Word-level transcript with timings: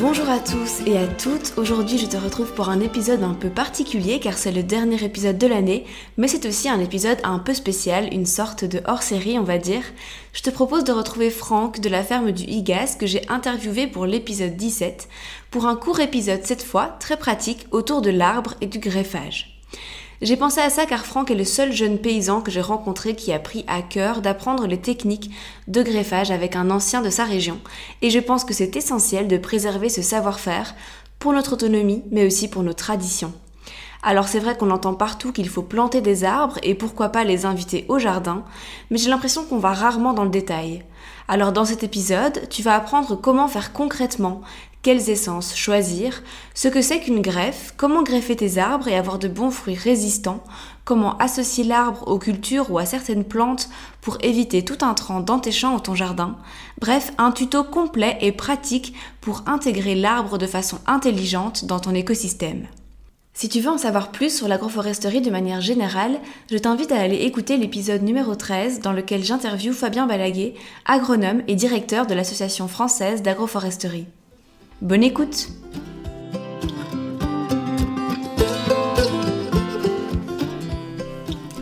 Bonjour 0.00 0.30
à 0.30 0.38
tous 0.38 0.80
et 0.86 0.96
à 0.96 1.06
toutes, 1.06 1.52
aujourd'hui 1.58 1.98
je 1.98 2.06
te 2.06 2.16
retrouve 2.16 2.54
pour 2.54 2.70
un 2.70 2.80
épisode 2.80 3.22
un 3.22 3.34
peu 3.34 3.50
particulier 3.50 4.18
car 4.18 4.38
c'est 4.38 4.50
le 4.50 4.62
dernier 4.62 5.04
épisode 5.04 5.36
de 5.36 5.46
l'année, 5.46 5.84
mais 6.16 6.26
c'est 6.26 6.46
aussi 6.46 6.70
un 6.70 6.80
épisode 6.80 7.18
un 7.22 7.38
peu 7.38 7.52
spécial, 7.52 8.08
une 8.10 8.24
sorte 8.24 8.64
de 8.64 8.80
hors-série 8.86 9.38
on 9.38 9.44
va 9.44 9.58
dire. 9.58 9.82
Je 10.32 10.40
te 10.40 10.48
propose 10.48 10.84
de 10.84 10.92
retrouver 10.92 11.28
Franck 11.28 11.80
de 11.80 11.90
la 11.90 12.02
ferme 12.02 12.32
du 12.32 12.44
Igas 12.44 12.96
que 12.98 13.06
j'ai 13.06 13.28
interviewé 13.28 13.86
pour 13.86 14.06
l'épisode 14.06 14.56
17, 14.56 15.06
pour 15.50 15.66
un 15.66 15.76
court 15.76 16.00
épisode 16.00 16.40
cette 16.44 16.62
fois, 16.62 16.96
très 16.98 17.18
pratique, 17.18 17.66
autour 17.70 18.00
de 18.00 18.10
l'arbre 18.10 18.54
et 18.62 18.66
du 18.66 18.78
greffage. 18.78 19.60
J'ai 20.22 20.36
pensé 20.36 20.60
à 20.60 20.68
ça 20.68 20.84
car 20.84 21.06
Franck 21.06 21.30
est 21.30 21.34
le 21.34 21.44
seul 21.44 21.72
jeune 21.72 21.98
paysan 21.98 22.42
que 22.42 22.50
j'ai 22.50 22.60
rencontré 22.60 23.14
qui 23.14 23.32
a 23.32 23.38
pris 23.38 23.64
à 23.66 23.80
cœur 23.80 24.20
d'apprendre 24.20 24.66
les 24.66 24.78
techniques 24.78 25.30
de 25.66 25.82
greffage 25.82 26.30
avec 26.30 26.56
un 26.56 26.70
ancien 26.70 27.00
de 27.00 27.08
sa 27.08 27.24
région, 27.24 27.58
et 28.02 28.10
je 28.10 28.18
pense 28.18 28.44
que 28.44 28.52
c'est 28.52 28.76
essentiel 28.76 29.28
de 29.28 29.38
préserver 29.38 29.88
ce 29.88 30.02
savoir-faire 30.02 30.74
pour 31.18 31.32
notre 31.32 31.54
autonomie, 31.54 32.02
mais 32.10 32.26
aussi 32.26 32.48
pour 32.48 32.62
nos 32.62 32.74
traditions. 32.74 33.32
Alors 34.02 34.28
c'est 34.28 34.38
vrai 34.38 34.56
qu'on 34.56 34.70
entend 34.70 34.94
partout 34.94 35.30
qu'il 35.30 35.48
faut 35.48 35.62
planter 35.62 36.00
des 36.00 36.24
arbres 36.24 36.58
et 36.62 36.74
pourquoi 36.74 37.10
pas 37.10 37.22
les 37.22 37.44
inviter 37.44 37.84
au 37.88 37.98
jardin, 37.98 38.44
mais 38.90 38.96
j'ai 38.96 39.10
l'impression 39.10 39.44
qu'on 39.44 39.58
va 39.58 39.74
rarement 39.74 40.14
dans 40.14 40.24
le 40.24 40.30
détail. 40.30 40.84
Alors 41.28 41.52
dans 41.52 41.66
cet 41.66 41.84
épisode, 41.84 42.48
tu 42.48 42.62
vas 42.62 42.74
apprendre 42.74 43.14
comment 43.14 43.46
faire 43.46 43.74
concrètement 43.74 44.40
quelles 44.82 45.10
essences 45.10 45.54
choisir, 45.54 46.22
ce 46.54 46.68
que 46.68 46.80
c'est 46.80 47.00
qu'une 47.00 47.20
greffe, 47.20 47.74
comment 47.76 48.02
greffer 48.02 48.34
tes 48.34 48.56
arbres 48.56 48.88
et 48.88 48.96
avoir 48.96 49.18
de 49.18 49.28
bons 49.28 49.50
fruits 49.50 49.74
résistants, 49.74 50.42
comment 50.86 51.18
associer 51.18 51.64
l'arbre 51.64 52.08
aux 52.08 52.18
cultures 52.18 52.70
ou 52.70 52.78
à 52.78 52.86
certaines 52.86 53.24
plantes 53.24 53.68
pour 54.00 54.16
éviter 54.22 54.64
tout 54.64 54.78
intrant 54.80 55.20
dans 55.20 55.38
tes 55.38 55.52
champs 55.52 55.76
ou 55.76 55.80
ton 55.80 55.94
jardin. 55.94 56.36
Bref, 56.80 57.12
un 57.18 57.32
tuto 57.32 57.62
complet 57.62 58.16
et 58.22 58.32
pratique 58.32 58.94
pour 59.20 59.42
intégrer 59.46 59.94
l'arbre 59.94 60.38
de 60.38 60.46
façon 60.46 60.78
intelligente 60.86 61.66
dans 61.66 61.80
ton 61.80 61.94
écosystème. 61.94 62.66
Si 63.32 63.48
tu 63.48 63.60
veux 63.60 63.70
en 63.70 63.78
savoir 63.78 64.10
plus 64.10 64.36
sur 64.36 64.48
l'agroforesterie 64.48 65.20
de 65.20 65.30
manière 65.30 65.60
générale, 65.60 66.18
je 66.50 66.58
t'invite 66.58 66.92
à 66.92 67.00
aller 67.00 67.16
écouter 67.16 67.56
l'épisode 67.56 68.02
numéro 68.02 68.34
13 68.34 68.80
dans 68.80 68.92
lequel 68.92 69.24
j'interviewe 69.24 69.72
Fabien 69.72 70.06
Balaguet, 70.06 70.54
agronome 70.84 71.42
et 71.46 71.54
directeur 71.54 72.06
de 72.06 72.14
l'Association 72.14 72.68
française 72.68 73.22
d'agroforesterie. 73.22 74.06
Bonne 74.82 75.04
écoute 75.04 75.48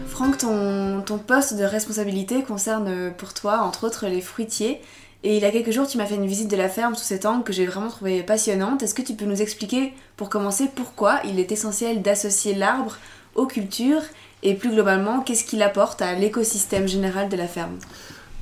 Franck, 0.09 0.39
ton, 0.39 1.03
ton, 1.03 1.19
poste 1.19 1.55
de 1.55 1.65
responsabilité 1.65 2.43
concerne 2.43 3.13
pour 3.17 3.35
toi, 3.35 3.61
entre 3.61 3.87
autres, 3.87 4.07
les 4.07 4.21
fruitiers. 4.23 4.81
Et 5.25 5.37
il 5.37 5.43
y 5.43 5.45
a 5.45 5.51
quelques 5.51 5.73
jours, 5.73 5.87
tu 5.87 5.99
m'as 5.99 6.07
fait 6.07 6.15
une 6.15 6.27
visite 6.27 6.51
de 6.51 6.57
la 6.57 6.69
ferme 6.69 6.95
sous 6.95 7.05
cet 7.05 7.27
angle 7.27 7.43
que 7.43 7.53
j'ai 7.53 7.67
vraiment 7.67 7.89
trouvé 7.89 8.23
passionnante. 8.23 8.83
Est-ce 8.83 8.95
que 8.95 9.03
tu 9.03 9.15
peux 9.15 9.25
nous 9.25 9.43
expliquer, 9.43 9.93
pour 10.17 10.29
commencer, 10.29 10.71
pourquoi 10.75 11.21
il 11.25 11.41
est 11.41 11.51
essentiel 11.51 12.03
d'associer 12.03 12.55
l'arbre 12.55 12.97
aux 13.35 13.47
cultures 13.47 14.03
et 14.43 14.55
plus 14.55 14.71
globalement, 14.71 15.21
qu'est-ce 15.21 15.45
qu'il 15.45 15.63
apporte 15.63 16.01
à 16.03 16.15
l'écosystème 16.15 16.87
général 16.87 17.29
de 17.29 17.37
la 17.37 17.49
ferme? 17.49 17.79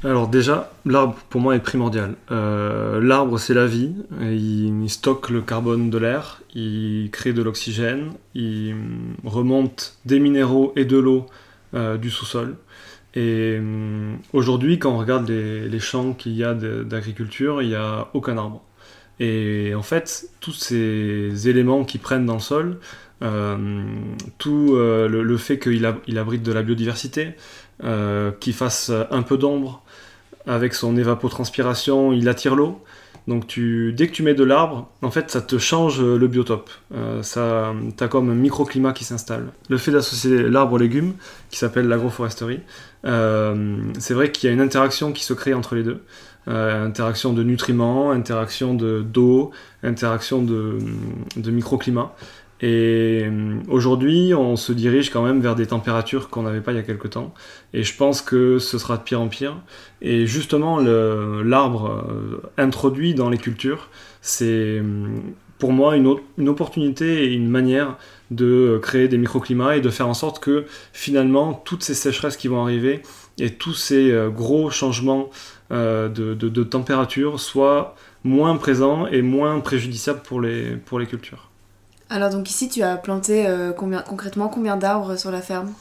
Alors 0.05 0.29
déjà, 0.29 0.71
l'arbre 0.85 1.17
pour 1.31 1.41
moi 1.41 1.57
est 1.57 1.61
primordial. 1.61 2.15
Euh, 2.31 3.01
l'arbre 3.03 3.39
c'est 3.39 3.55
la 3.55 3.67
vie, 3.67 3.95
il, 4.21 4.85
stocke 4.89 5.31
le 5.31 5.41
carbone 5.41 5.89
de 5.89 5.97
l'air, 5.97 6.43
il 6.55 7.09
crée 7.11 7.33
de 7.33 7.43
l'oxygène, 7.43 8.13
il 8.35 8.77
remonte 9.25 9.97
des 10.05 10.21
minéraux 10.21 10.73
et 10.77 10.85
de 10.85 10.99
l'eau 10.99 11.27
euh, 11.75 11.97
du 11.97 12.11
sous-sol. 12.11 12.57
Et 13.17 13.59
euh, 13.59 14.15
aujourd'hui, 14.33 14.79
quand 14.79 14.93
on 14.93 14.99
regarde 14.99 15.29
les, 15.29 15.81
champs 15.81 16.13
qu'il 16.13 16.33
y 16.33 16.45
a 16.45 16.55
d'agriculture, 16.55 17.63
il 17.63 17.69
n'y 17.69 17.75
a 17.75 18.09
aucun 18.15 18.39
arbre. 18.39 18.63
Et 19.19 19.75
en 19.75 19.83
fait, 19.83 20.29
tous 20.41 20.53
ces 20.53 21.49
éléments 21.49 21.85
qui 21.85 21.99
prennent 21.99 22.27
dans 22.27 22.35
le 22.35 22.41
sol, 22.41 22.79
tout 24.39 24.77
le, 24.77 25.37
fait 25.39 25.59
qu'il 25.59 25.87
abrite 25.87 26.43
de 26.43 26.53
la 26.53 26.63
biodiversité, 26.63 27.35
qu'il 28.41 28.53
fasse 28.53 28.93
un 29.11 29.23
peu 29.23 29.39
d'ombre, 29.39 29.83
avec 30.47 30.75
son 30.75 30.97
évapotranspiration, 30.97 32.13
il 32.13 32.29
attire 32.29 32.55
l'eau. 32.55 32.85
Donc 33.27 33.49
tu, 33.49 33.93
dès 33.93 34.07
que 34.07 34.13
tu 34.13 34.23
mets 34.23 34.35
de 34.35 34.45
l'arbre, 34.45 34.89
en 35.03 35.11
fait, 35.11 35.31
ça 35.31 35.41
te 35.41 35.59
change 35.59 36.01
le 36.01 36.27
biotope. 36.29 36.71
Euh, 36.95 37.23
ça, 37.23 37.75
as 38.01 38.09
comme 38.09 38.31
un 38.31 38.35
microclimat 38.35 38.93
qui 38.93 39.05
s'installe. 39.05 39.49
Le 39.69 39.79
fait 39.79 39.91
d'associer 39.91 40.49
l'arbre 40.49 40.75
aux 40.75 40.79
légumes, 40.79 41.15
qui 41.51 41.59
s'appelle 41.59 41.89
l'agroforesterie, 41.89 42.61
euh, 43.05 43.77
c'est 43.99 44.15
vrai 44.15 44.31
qu'il 44.31 44.49
y 44.49 44.51
a 44.51 44.55
une 44.55 44.61
interaction 44.61 45.13
qui 45.13 45.25
se 45.25 45.33
crée 45.33 45.55
entre 45.55 45.75
les 45.75 45.83
deux. 45.83 46.03
Euh, 46.49 46.87
interaction 46.87 47.33
de 47.33 47.43
nutriments, 47.43 48.13
interaction 48.13 48.75
d'eau, 48.75 49.51
interaction 49.83 50.43
de, 50.43 50.79
de 51.37 51.51
microclimat. 51.51 52.15
Et 52.63 53.25
euh, 53.27 53.59
aujourd'hui, 53.69 54.33
on 54.35 54.57
se 54.57 54.73
dirige 54.73 55.11
quand 55.11 55.23
même 55.23 55.41
vers 55.41 55.55
des 55.55 55.67
températures 55.67 56.31
qu'on 56.31 56.43
n'avait 56.43 56.63
pas 56.63 56.73
il 56.73 56.77
y 56.77 56.79
a 56.79 56.83
quelques 56.83 57.11
temps. 57.11 57.35
Et 57.75 57.83
je 57.83 57.95
pense 57.95 58.23
que 58.23 58.59
ce 58.59 58.79
sera 58.79 58.97
de 58.97 59.03
pire 59.03 59.21
en 59.21 59.29
pire. 59.29 59.57
Et 60.01 60.27
justement, 60.27 60.79
l'arbre 60.79 62.07
euh, 62.09 62.41
introduit 62.57 63.15
dans 63.15 63.29
les 63.29 63.39
cultures, 63.39 63.91
c'est 64.23 64.79
euh, 64.81 65.07
pour 65.59 65.73
moi 65.73 65.97
une, 65.97 66.17
une, 66.39 66.49
opportunité 66.49 67.25
et 67.25 67.33
une 67.35 67.49
manière 67.49 67.99
de 68.31 68.79
créer 68.83 69.09
des 69.09 69.19
microclimats 69.19 69.77
et 69.77 69.81
de 69.83 69.91
faire 69.91 70.09
en 70.09 70.15
sorte 70.15 70.43
que 70.43 70.65
finalement, 70.93 71.53
toutes 71.53 71.83
ces 71.83 71.95
sécheresses 71.95 72.37
qui 72.39 72.49
vont 72.49 72.63
arriver 72.63 73.03
et 73.39 73.51
tous 73.51 73.75
ces 73.75 74.15
gros 74.35 74.71
changements 74.71 75.31
de, 75.71 76.09
de, 76.09 76.35
de 76.35 76.63
température 76.63 77.41
soient 77.41 77.97
moins 78.27 78.57
présents 78.57 79.07
et 79.07 79.23
moins 79.23 79.61
préjudiciables 79.61 80.21
pour 80.23 80.41
les, 80.41 80.77
pour 80.77 80.99
les 80.99 81.07
cultures. 81.07 81.49
Alors 82.11 82.31
donc 82.31 82.49
ici 82.51 82.69
tu 82.69 82.83
as 82.83 82.97
planté 82.97 83.47
euh, 83.47 83.73
combien, 83.73 84.03
concrètement 84.03 84.49
combien 84.49 84.77
d'arbres 84.77 85.17
sur 85.17 85.31
la 85.31 85.41
ferme? 85.41 85.73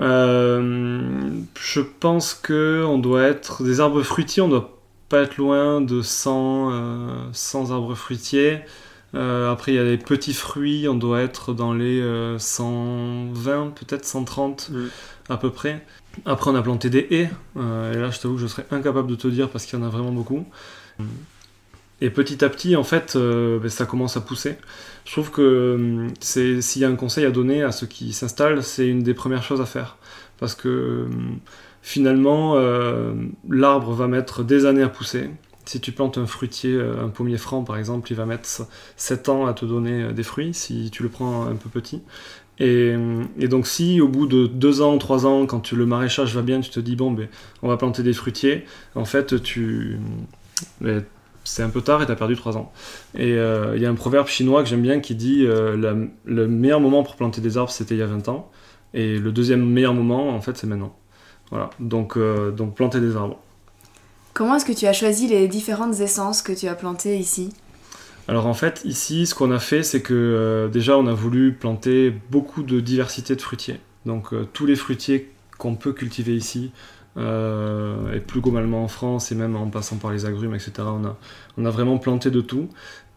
Euh, 0.00 1.30
Je 1.54 1.80
pense 1.80 2.34
que 2.34 2.84
on 2.86 2.98
doit 2.98 3.22
être 3.22 3.62
des 3.62 3.80
arbres 3.80 4.02
fruitiers, 4.02 4.42
on 4.42 4.48
doit 4.48 4.78
pas 5.08 5.22
être 5.22 5.36
loin 5.36 5.80
de 5.80 6.02
100, 6.02 7.32
100 7.32 7.70
euh, 7.70 7.74
arbres 7.74 7.94
fruitiers. 7.94 8.60
après 9.14 9.72
il 9.72 9.74
y 9.76 9.78
a 9.78 9.84
les 9.84 9.98
petits 9.98 10.34
fruits, 10.34 10.88
on 10.88 10.94
doit 10.94 11.20
être 11.20 11.54
dans 11.54 11.72
les 11.72 12.02
120, 12.38 13.70
peut-être 13.70 14.04
130 14.04 14.70
mm. 14.70 14.88
à 15.28 15.36
peu 15.36 15.50
près. 15.50 15.84
Après 16.24 16.50
on 16.50 16.54
a 16.54 16.62
planté 16.62 16.90
des 16.90 17.06
haies, 17.10 17.30
et 17.56 17.96
là 17.96 18.10
je 18.10 18.18
t'avoue 18.18 18.34
que 18.34 18.40
je 18.40 18.46
serais 18.46 18.66
incapable 18.70 19.08
de 19.08 19.14
te 19.14 19.28
dire 19.28 19.48
parce 19.48 19.66
qu'il 19.66 19.78
y 19.78 19.82
en 19.82 19.84
a 19.84 19.88
vraiment 19.88 20.12
beaucoup. 20.12 20.46
Et 22.00 22.10
petit 22.10 22.44
à 22.44 22.48
petit, 22.48 22.76
en 22.76 22.84
fait, 22.84 23.16
ben, 23.16 23.68
ça 23.68 23.84
commence 23.84 24.16
à 24.16 24.20
pousser. 24.20 24.56
Je 25.04 25.12
trouve 25.12 25.30
que 25.30 25.74
hum, 25.74 26.08
s'il 26.20 26.82
y 26.82 26.84
a 26.84 26.88
un 26.88 26.96
conseil 26.96 27.24
à 27.24 27.30
donner 27.30 27.62
à 27.62 27.72
ceux 27.72 27.86
qui 27.86 28.12
s'installent, 28.12 28.62
c'est 28.62 28.86
une 28.86 29.02
des 29.02 29.14
premières 29.14 29.42
choses 29.42 29.60
à 29.60 29.66
faire. 29.66 29.96
Parce 30.38 30.54
que 30.54 31.06
hum, 31.06 31.38
finalement, 31.82 32.54
euh, 32.56 33.14
l'arbre 33.48 33.92
va 33.92 34.06
mettre 34.06 34.44
des 34.44 34.66
années 34.66 34.82
à 34.82 34.88
pousser. 34.88 35.30
Si 35.64 35.80
tu 35.80 35.92
plantes 35.92 36.18
un 36.18 36.26
fruitier, 36.26 36.80
un 36.80 37.08
pommier 37.08 37.36
franc 37.36 37.62
par 37.62 37.76
exemple, 37.76 38.10
il 38.10 38.14
va 38.14 38.24
mettre 38.24 38.46
7 38.96 39.28
ans 39.28 39.46
à 39.46 39.52
te 39.52 39.66
donner 39.66 40.14
des 40.14 40.22
fruits 40.22 40.54
si 40.54 40.90
tu 40.90 41.02
le 41.02 41.10
prends 41.10 41.46
un 41.46 41.56
peu 41.56 41.68
petit. 41.68 42.02
Et, 42.60 42.96
donc 43.48 43.66
si 43.66 44.00
au 44.00 44.08
bout 44.08 44.26
de 44.26 44.46
2 44.46 44.82
ans, 44.82 44.98
3 44.98 45.26
ans, 45.26 45.46
quand 45.46 45.72
le 45.72 45.86
maraîchage 45.86 46.34
va 46.34 46.42
bien, 46.42 46.60
tu 46.60 46.70
te 46.70 46.80
dis 46.80 46.96
bon 46.96 47.12
ben 47.12 47.28
on 47.62 47.68
va 47.68 47.76
planter 47.76 48.02
des 48.02 48.12
fruitiers, 48.12 48.64
en 48.94 49.04
fait 49.04 49.40
tu 49.42 49.98
ben, 50.80 51.04
c'est 51.44 51.62
un 51.62 51.70
peu 51.70 51.80
tard 51.80 52.02
et 52.02 52.06
tu 52.06 52.12
as 52.12 52.16
perdu 52.16 52.36
3 52.36 52.56
ans. 52.56 52.72
Et 53.16 53.30
il 53.30 53.80
y 53.80 53.86
a 53.86 53.90
un 53.90 53.94
proverbe 53.94 54.26
chinois 54.26 54.62
que 54.62 54.68
j'aime 54.68 54.82
bien 54.82 55.00
qui 55.00 55.14
dit 55.14 55.46
le 55.46 56.46
meilleur 56.48 56.80
moment 56.80 57.02
pour 57.04 57.16
planter 57.16 57.40
des 57.40 57.56
arbres 57.56 57.70
c'était 57.70 57.94
il 57.94 57.98
y 57.98 58.02
a 58.02 58.06
20 58.06 58.28
ans. 58.28 58.50
Et 58.94 59.18
le 59.18 59.32
deuxième 59.32 59.64
meilleur 59.64 59.94
moment, 59.94 60.30
en 60.30 60.40
fait, 60.40 60.56
c'est 60.56 60.66
maintenant. 60.66 60.94
Voilà, 61.50 61.70
donc, 61.78 62.16
euh, 62.16 62.50
donc 62.50 62.74
planter 62.74 63.00
des 63.00 63.16
arbres. 63.16 63.38
Comment 64.34 64.56
est-ce 64.56 64.64
que 64.64 64.72
tu 64.72 64.86
as 64.86 64.92
choisi 64.92 65.26
les 65.26 65.48
différentes 65.48 66.00
essences 66.00 66.42
que 66.42 66.52
tu 66.52 66.68
as 66.68 66.74
plantées 66.74 67.18
ici? 67.18 67.50
Alors 68.28 68.46
en 68.46 68.54
fait, 68.54 68.82
ici, 68.84 69.26
ce 69.26 69.34
qu'on 69.34 69.50
a 69.50 69.58
fait, 69.58 69.82
c'est 69.82 70.02
que 70.02 70.14
euh, 70.14 70.68
déjà, 70.68 70.96
on 70.98 71.06
a 71.06 71.14
voulu 71.14 71.52
planter 71.52 72.12
beaucoup 72.30 72.62
de 72.62 72.80
diversité 72.80 73.34
de 73.34 73.40
fruitiers. 73.40 73.80
Donc 74.06 74.32
euh, 74.32 74.46
tous 74.52 74.66
les 74.66 74.76
fruitiers 74.76 75.30
qu'on 75.58 75.74
peut 75.74 75.92
cultiver 75.92 76.36
ici, 76.36 76.70
et 77.16 78.20
plus 78.20 78.40
globalement 78.40 78.84
en 78.84 78.86
France, 78.86 79.32
et 79.32 79.34
même 79.34 79.56
en 79.56 79.66
passant 79.66 79.96
par 79.96 80.12
les 80.12 80.24
agrumes, 80.24 80.54
etc., 80.54 80.70
on 81.56 81.64
a, 81.64 81.70
vraiment 81.70 81.98
planté 81.98 82.30
de 82.30 82.40
tout. 82.40 82.68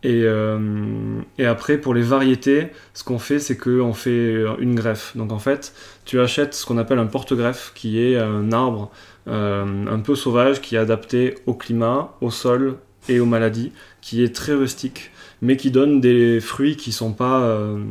Euh, 0.06 1.22
et, 1.38 1.46
après, 1.46 1.78
pour 1.78 1.94
les 1.94 2.02
variétés, 2.02 2.70
ce 2.96 3.04
qu'on 3.04 3.20
fait, 3.20 3.38
c'est 3.38 3.58
qu'on 3.58 3.94
fait 3.94 4.44
une 4.60 4.74
greffe. 4.74 5.16
Donc 5.16 5.32
en 5.32 5.40
fait, 5.40 5.74
tu 6.06 6.20
achètes 6.20 6.54
ce 6.54 6.66
qu'on 6.66 6.78
appelle 6.78 7.00
un 7.00 7.06
porte-greffe, 7.06 7.74
qui 7.76 8.02
est 8.02 8.18
un 8.18 8.52
arbre 8.52 8.92
euh, 9.28 9.86
un 9.88 10.00
peu 10.00 10.16
sauvage, 10.16 10.62
qui 10.62 10.76
est 10.76 10.80
adapté 10.80 11.36
au 11.46 11.54
climat, 11.54 12.16
au 12.22 12.32
sol 12.32 12.78
et 13.10 13.20
aux 13.20 13.26
maladies, 13.26 13.72
qui 14.02 14.24
est 14.24 14.36
très 14.36 14.54
rustique, 14.54 15.12
mais 15.42 15.58
qui 15.58 15.72
donne 15.72 16.02
des 16.02 16.40
fruits 16.40 16.76
qui 16.76 16.92
sont 16.92 17.14
pas, 17.14 17.42
euh, 17.42 17.84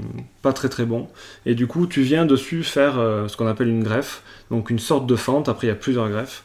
pas 0.43 0.53
très 0.53 0.69
très 0.69 0.85
bons. 0.85 1.09
Et 1.47 1.55
du 1.55 1.67
coup, 1.67 1.87
tu 1.87 2.03
viens 2.03 2.27
dessus 2.27 2.63
faire 2.63 2.95
ce 3.27 3.37
qu'on 3.37 3.47
appelle 3.47 3.69
une 3.69 3.83
greffe, 3.83 4.23
donc 4.51 4.71
une 4.71 4.79
sorte 4.79 5.07
de 5.07 5.17
fente, 5.17 5.49
après 5.49 5.67
il 5.67 5.71
y 5.71 5.73
a 5.73 5.77
plusieurs 5.77 6.09
greffes, 6.09 6.45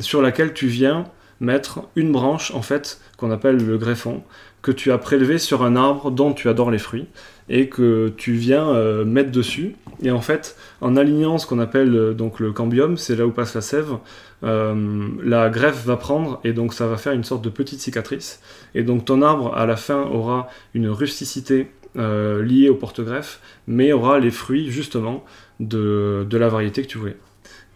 sur 0.00 0.22
laquelle 0.22 0.52
tu 0.52 0.66
viens 0.66 1.06
mettre 1.42 1.82
une 1.96 2.12
branche 2.12 2.52
en 2.52 2.62
fait 2.62 3.00
qu'on 3.16 3.30
appelle 3.30 3.56
le 3.56 3.76
greffon 3.76 4.22
que 4.62 4.70
tu 4.70 4.92
as 4.92 4.98
prélevé 4.98 5.38
sur 5.38 5.64
un 5.64 5.74
arbre 5.74 6.10
dont 6.10 6.32
tu 6.32 6.48
adores 6.48 6.70
les 6.70 6.78
fruits 6.78 7.06
et 7.48 7.68
que 7.68 8.12
tu 8.16 8.32
viens 8.32 8.68
euh, 8.68 9.04
mettre 9.04 9.32
dessus. 9.32 9.74
Et 10.02 10.10
en 10.10 10.20
fait, 10.20 10.56
en 10.80 10.96
alignant 10.96 11.38
ce 11.38 11.46
qu'on 11.46 11.58
appelle 11.58 11.94
euh, 11.94 12.14
donc 12.14 12.38
le 12.38 12.52
cambium, 12.52 12.96
c'est 12.96 13.16
là 13.16 13.26
où 13.26 13.32
passe 13.32 13.54
la 13.54 13.60
sève, 13.60 13.98
euh, 14.44 15.08
la 15.22 15.50
greffe 15.50 15.84
va 15.84 15.96
prendre 15.96 16.40
et 16.44 16.52
donc 16.52 16.74
ça 16.74 16.86
va 16.86 16.96
faire 16.96 17.12
une 17.12 17.24
sorte 17.24 17.42
de 17.42 17.50
petite 17.50 17.80
cicatrice. 17.80 18.40
Et 18.74 18.84
donc 18.84 19.04
ton 19.04 19.20
arbre 19.20 19.54
à 19.56 19.66
la 19.66 19.76
fin 19.76 20.02
aura 20.02 20.48
une 20.74 20.88
rusticité 20.88 21.68
liée 21.94 22.70
au 22.70 22.74
porte-greffe, 22.74 23.40
mais 23.66 23.92
aura 23.92 24.18
les 24.18 24.30
fruits 24.30 24.70
justement 24.70 25.26
de, 25.60 26.26
de 26.28 26.38
la 26.38 26.48
variété 26.48 26.80
que 26.80 26.86
tu 26.86 26.96
voulais. 26.96 27.18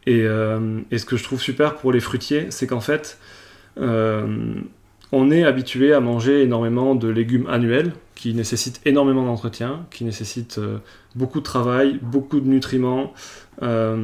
Et, 0.07 0.21
et, 0.21 0.99
ce 0.99 1.05
que 1.05 1.19
je 1.19 1.23
trouve 1.23 1.39
super 1.39 1.75
pour 1.75 1.93
les 1.93 2.01
fruitiers, 2.01 2.47
c'est 2.49 2.67
qu'en 2.67 2.81
fait, 2.81 3.19
on 5.13 5.31
est 5.31 5.45
habitué 5.45 5.93
à 5.93 6.01
manger 6.01 6.43
énormément 6.43 6.95
de 6.95 7.09
légumes 7.09 7.47
annuels 7.49 7.93
qui 8.15 8.35
nécessitent 8.35 8.81
énormément 8.85 9.25
d'entretien, 9.25 9.87
qui 9.91 10.05
nécessitent 10.05 10.59
euh, 10.59 10.79
beaucoup 11.15 11.41
de 11.41 11.45
travail, 11.45 11.99
beaucoup 12.03 12.41
de 12.41 12.49
nutriments, 12.49 13.13
euh, 13.63 13.97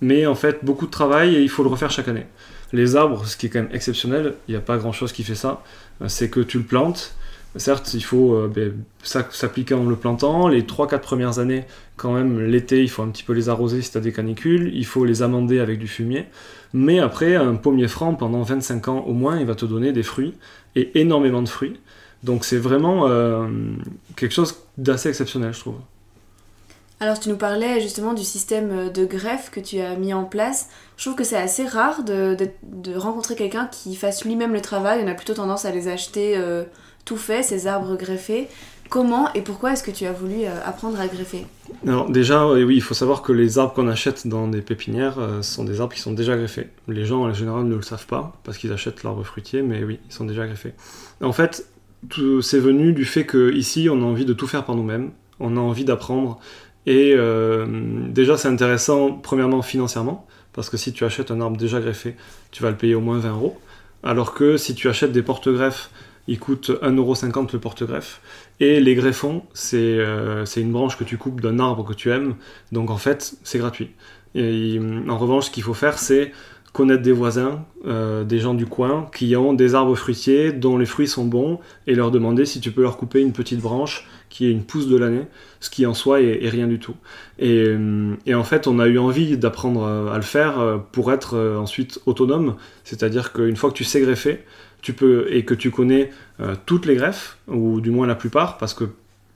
mais 0.00 0.26
en 0.26 0.34
fait 0.34 0.64
beaucoup 0.64 0.86
de 0.86 0.90
travail 0.90 1.34
et 1.34 1.42
il 1.42 1.48
faut 1.48 1.62
le 1.62 1.68
refaire 1.68 1.90
chaque 1.90 2.08
année. 2.08 2.26
Les 2.72 2.96
arbres, 2.96 3.26
ce 3.26 3.36
qui 3.36 3.46
est 3.46 3.48
quand 3.48 3.60
même 3.60 3.74
exceptionnel, 3.74 4.34
il 4.48 4.52
n'y 4.52 4.56
a 4.56 4.60
pas 4.60 4.78
grand 4.78 4.92
chose 4.92 5.12
qui 5.12 5.22
fait 5.22 5.34
ça, 5.34 5.62
euh, 6.02 6.08
c'est 6.08 6.30
que 6.30 6.40
tu 6.40 6.58
le 6.58 6.64
plantes, 6.64 7.14
Certes, 7.58 7.94
il 7.94 8.02
faut 8.02 8.34
euh, 8.34 8.48
ben, 8.52 8.74
s'appliquer 9.02 9.74
en 9.74 9.84
le 9.84 9.96
plantant. 9.96 10.48
Les 10.48 10.62
3-4 10.62 11.00
premières 11.00 11.38
années, 11.38 11.64
quand 11.96 12.12
même, 12.12 12.40
l'été, 12.40 12.82
il 12.82 12.90
faut 12.90 13.02
un 13.02 13.08
petit 13.08 13.22
peu 13.22 13.32
les 13.32 13.48
arroser 13.48 13.82
si 13.82 13.90
tu 13.92 13.98
as 13.98 14.00
des 14.00 14.12
canicules. 14.12 14.70
Il 14.74 14.86
faut 14.86 15.04
les 15.04 15.22
amender 15.22 15.60
avec 15.60 15.78
du 15.78 15.88
fumier. 15.88 16.26
Mais 16.72 16.98
après, 16.98 17.36
un 17.36 17.54
pommier 17.54 17.88
franc, 17.88 18.14
pendant 18.14 18.42
25 18.42 18.88
ans 18.88 19.04
au 19.06 19.12
moins, 19.12 19.38
il 19.38 19.46
va 19.46 19.54
te 19.54 19.64
donner 19.64 19.92
des 19.92 20.02
fruits, 20.02 20.34
et 20.74 21.00
énormément 21.00 21.42
de 21.42 21.48
fruits. 21.48 21.78
Donc 22.22 22.44
c'est 22.44 22.58
vraiment 22.58 23.06
euh, 23.08 23.46
quelque 24.16 24.34
chose 24.34 24.56
d'assez 24.78 25.08
exceptionnel, 25.08 25.54
je 25.54 25.60
trouve. 25.60 25.76
Alors 26.98 27.20
tu 27.20 27.28
nous 27.28 27.36
parlais 27.36 27.80
justement 27.80 28.14
du 28.14 28.24
système 28.24 28.90
de 28.90 29.04
greffe 29.04 29.50
que 29.50 29.60
tu 29.60 29.80
as 29.80 29.96
mis 29.96 30.14
en 30.14 30.24
place. 30.24 30.70
Je 30.96 31.04
trouve 31.04 31.14
que 31.14 31.24
c'est 31.24 31.36
assez 31.36 31.66
rare 31.66 32.04
de, 32.04 32.36
rencontrer 32.96 33.36
quelqu'un 33.36 33.66
qui 33.66 33.94
fasse 33.96 34.24
lui-même 34.24 34.54
le 34.54 34.62
travail. 34.62 35.02
On 35.04 35.08
a 35.08 35.14
plutôt 35.14 35.34
tendance 35.34 35.66
à 35.66 35.72
les 35.72 35.88
acheter 35.88 36.36
euh, 36.36 36.64
tout 37.06 37.16
fait, 37.16 37.42
ces 37.42 37.66
arbres 37.66 37.96
greffés. 37.96 38.48
Comment 38.90 39.32
et 39.32 39.40
pourquoi 39.40 39.72
est-ce 39.72 39.82
que 39.82 39.90
tu 39.90 40.04
as 40.04 40.12
voulu 40.12 40.44
euh, 40.44 40.64
apprendre 40.64 41.00
à 41.00 41.06
greffer? 41.08 41.46
Alors 41.86 42.10
déjà, 42.10 42.46
oui, 42.46 42.76
il 42.76 42.82
faut 42.82 42.94
savoir 42.94 43.22
que 43.22 43.32
les 43.32 43.58
arbres 43.58 43.72
qu'on 43.72 43.88
achète 43.88 44.26
dans 44.26 44.46
des 44.46 44.60
pépinières 44.60 45.18
euh, 45.18 45.42
sont 45.42 45.64
des 45.64 45.80
arbres 45.80 45.94
qui 45.94 46.00
sont 46.00 46.12
déjà 46.12 46.36
greffés. 46.36 46.68
Les 46.86 47.04
gens 47.04 47.22
en 47.22 47.32
général 47.32 47.64
ne 47.64 47.74
le 47.74 47.82
savent 47.82 48.06
pas 48.06 48.38
parce 48.44 48.58
qu'ils 48.58 48.72
achètent 48.72 49.02
l'arbre 49.02 49.24
fruitier, 49.24 49.62
mais 49.62 49.82
oui, 49.82 49.98
ils 50.08 50.12
sont 50.12 50.24
déjà 50.24 50.46
greffés. 50.46 50.74
En 51.20 51.32
fait, 51.32 51.66
c'est 52.42 52.60
venu 52.60 52.92
du 52.92 53.04
fait 53.04 53.26
qu'ici, 53.26 53.88
on 53.90 54.02
a 54.02 54.04
envie 54.04 54.24
de 54.24 54.32
tout 54.32 54.46
faire 54.46 54.64
par 54.64 54.76
nous-mêmes, 54.76 55.10
on 55.40 55.56
a 55.56 55.60
envie 55.60 55.84
d'apprendre. 55.84 56.38
Et 56.86 57.14
euh, 57.16 57.66
déjà, 58.08 58.36
c'est 58.36 58.48
intéressant, 58.48 59.12
premièrement, 59.12 59.62
financièrement, 59.62 60.26
parce 60.52 60.70
que 60.70 60.76
si 60.76 60.92
tu 60.92 61.04
achètes 61.04 61.32
un 61.32 61.40
arbre 61.40 61.56
déjà 61.56 61.80
greffé, 61.80 62.14
tu 62.52 62.62
vas 62.62 62.70
le 62.70 62.76
payer 62.76 62.94
au 62.94 63.00
moins 63.00 63.18
20 63.18 63.30
euros. 63.30 63.58
Alors 64.04 64.34
que 64.34 64.56
si 64.56 64.76
tu 64.76 64.88
achètes 64.88 65.10
des 65.10 65.22
porte-greffes 65.22 65.90
il 66.28 66.38
coûte 66.38 66.70
1,50€ 66.70 67.52
le 67.52 67.58
porte-greffe. 67.58 68.20
Et 68.60 68.80
les 68.80 68.94
greffons, 68.94 69.42
euh, 69.74 70.44
c'est 70.44 70.60
une 70.60 70.72
branche 70.72 70.96
que 70.96 71.04
tu 71.04 71.18
coupes 71.18 71.40
d'un 71.40 71.58
arbre 71.58 71.84
que 71.84 71.94
tu 71.94 72.10
aimes, 72.10 72.34
donc 72.72 72.90
en 72.90 72.96
fait, 72.96 73.34
c'est 73.42 73.58
gratuit. 73.58 73.90
Et 74.34 74.80
en 75.08 75.18
revanche, 75.18 75.46
ce 75.46 75.50
qu'il 75.50 75.62
faut 75.62 75.74
faire, 75.74 75.98
c'est 75.98 76.32
connaître 76.72 77.02
des 77.02 77.12
voisins, 77.12 77.64
euh, 77.86 78.22
des 78.22 78.38
gens 78.38 78.52
du 78.52 78.66
coin 78.66 79.08
qui 79.14 79.34
ont 79.34 79.54
des 79.54 79.74
arbres 79.74 79.94
fruitiers 79.94 80.52
dont 80.52 80.76
les 80.76 80.84
fruits 80.84 81.08
sont 81.08 81.24
bons 81.24 81.58
et 81.86 81.94
leur 81.94 82.10
demander 82.10 82.44
si 82.44 82.60
tu 82.60 82.70
peux 82.70 82.82
leur 82.82 82.98
couper 82.98 83.22
une 83.22 83.32
petite 83.32 83.60
branche 83.60 84.06
qui 84.28 84.44
est 84.44 84.50
une 84.50 84.62
pousse 84.62 84.86
de 84.86 84.96
l'année, 84.98 85.22
ce 85.60 85.70
qui 85.70 85.86
en 85.86 85.94
soi 85.94 86.20
est, 86.20 86.46
rien 86.50 86.66
du 86.66 86.78
tout. 86.78 86.96
Et, 87.38 87.74
et, 88.26 88.34
en 88.34 88.44
fait, 88.44 88.66
on 88.66 88.78
a 88.78 88.86
eu 88.88 88.98
envie 88.98 89.38
d'apprendre 89.38 89.86
à 89.86 90.16
le 90.16 90.22
faire 90.22 90.82
pour 90.92 91.12
être 91.12 91.38
ensuite 91.58 92.00
autonome, 92.04 92.56
c'est-à-dire 92.84 93.32
qu'une 93.32 93.56
fois 93.56 93.70
que 93.70 93.76
tu 93.76 93.84
sais 93.84 94.00
greffer, 94.00 94.44
tu 94.82 94.92
peux, 94.92 95.26
et 95.30 95.44
que 95.44 95.54
tu 95.54 95.70
connais 95.70 96.10
euh, 96.40 96.54
toutes 96.66 96.86
les 96.86 96.94
greffes, 96.94 97.38
ou 97.48 97.80
du 97.80 97.90
moins 97.90 98.06
la 98.06 98.14
plupart, 98.14 98.58
parce 98.58 98.74
que 98.74 98.84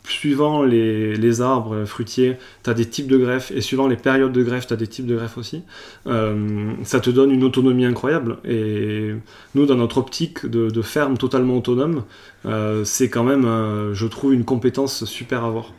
suivant 0.04 0.62
les, 0.62 1.40
arbres 1.40 1.84
fruitiers, 1.84 2.36
tu 2.64 2.70
as 2.70 2.74
des 2.74 2.86
types 2.86 3.06
de 3.06 3.18
greffes, 3.18 3.50
et 3.50 3.60
suivant 3.60 3.86
les 3.86 3.96
périodes 3.96 4.32
de 4.32 4.42
greffe, 4.42 4.66
tu 4.66 4.72
as 4.72 4.76
des 4.76 4.86
types 4.86 5.06
de 5.06 5.16
greffes 5.16 5.38
aussi, 5.38 5.62
euh, 6.06 6.72
ça 6.84 7.00
te 7.00 7.10
donne 7.10 7.30
une 7.30 7.44
autonomie 7.44 7.84
incroyable. 7.84 8.38
Et 8.44 9.14
nous, 9.54 9.66
dans 9.66 9.76
notre 9.76 9.98
optique 9.98 10.46
de, 10.46 10.82
ferme 10.82 11.18
totalement 11.18 11.56
autonome, 11.56 12.04
euh, 12.46 12.84
c'est 12.84 13.10
quand 13.10 13.24
même, 13.24 13.44
je 13.92 14.06
trouve, 14.06 14.32
une 14.34 14.44
compétence 14.44 15.04
super 15.04 15.44
à 15.44 15.48
avoir. 15.48 15.72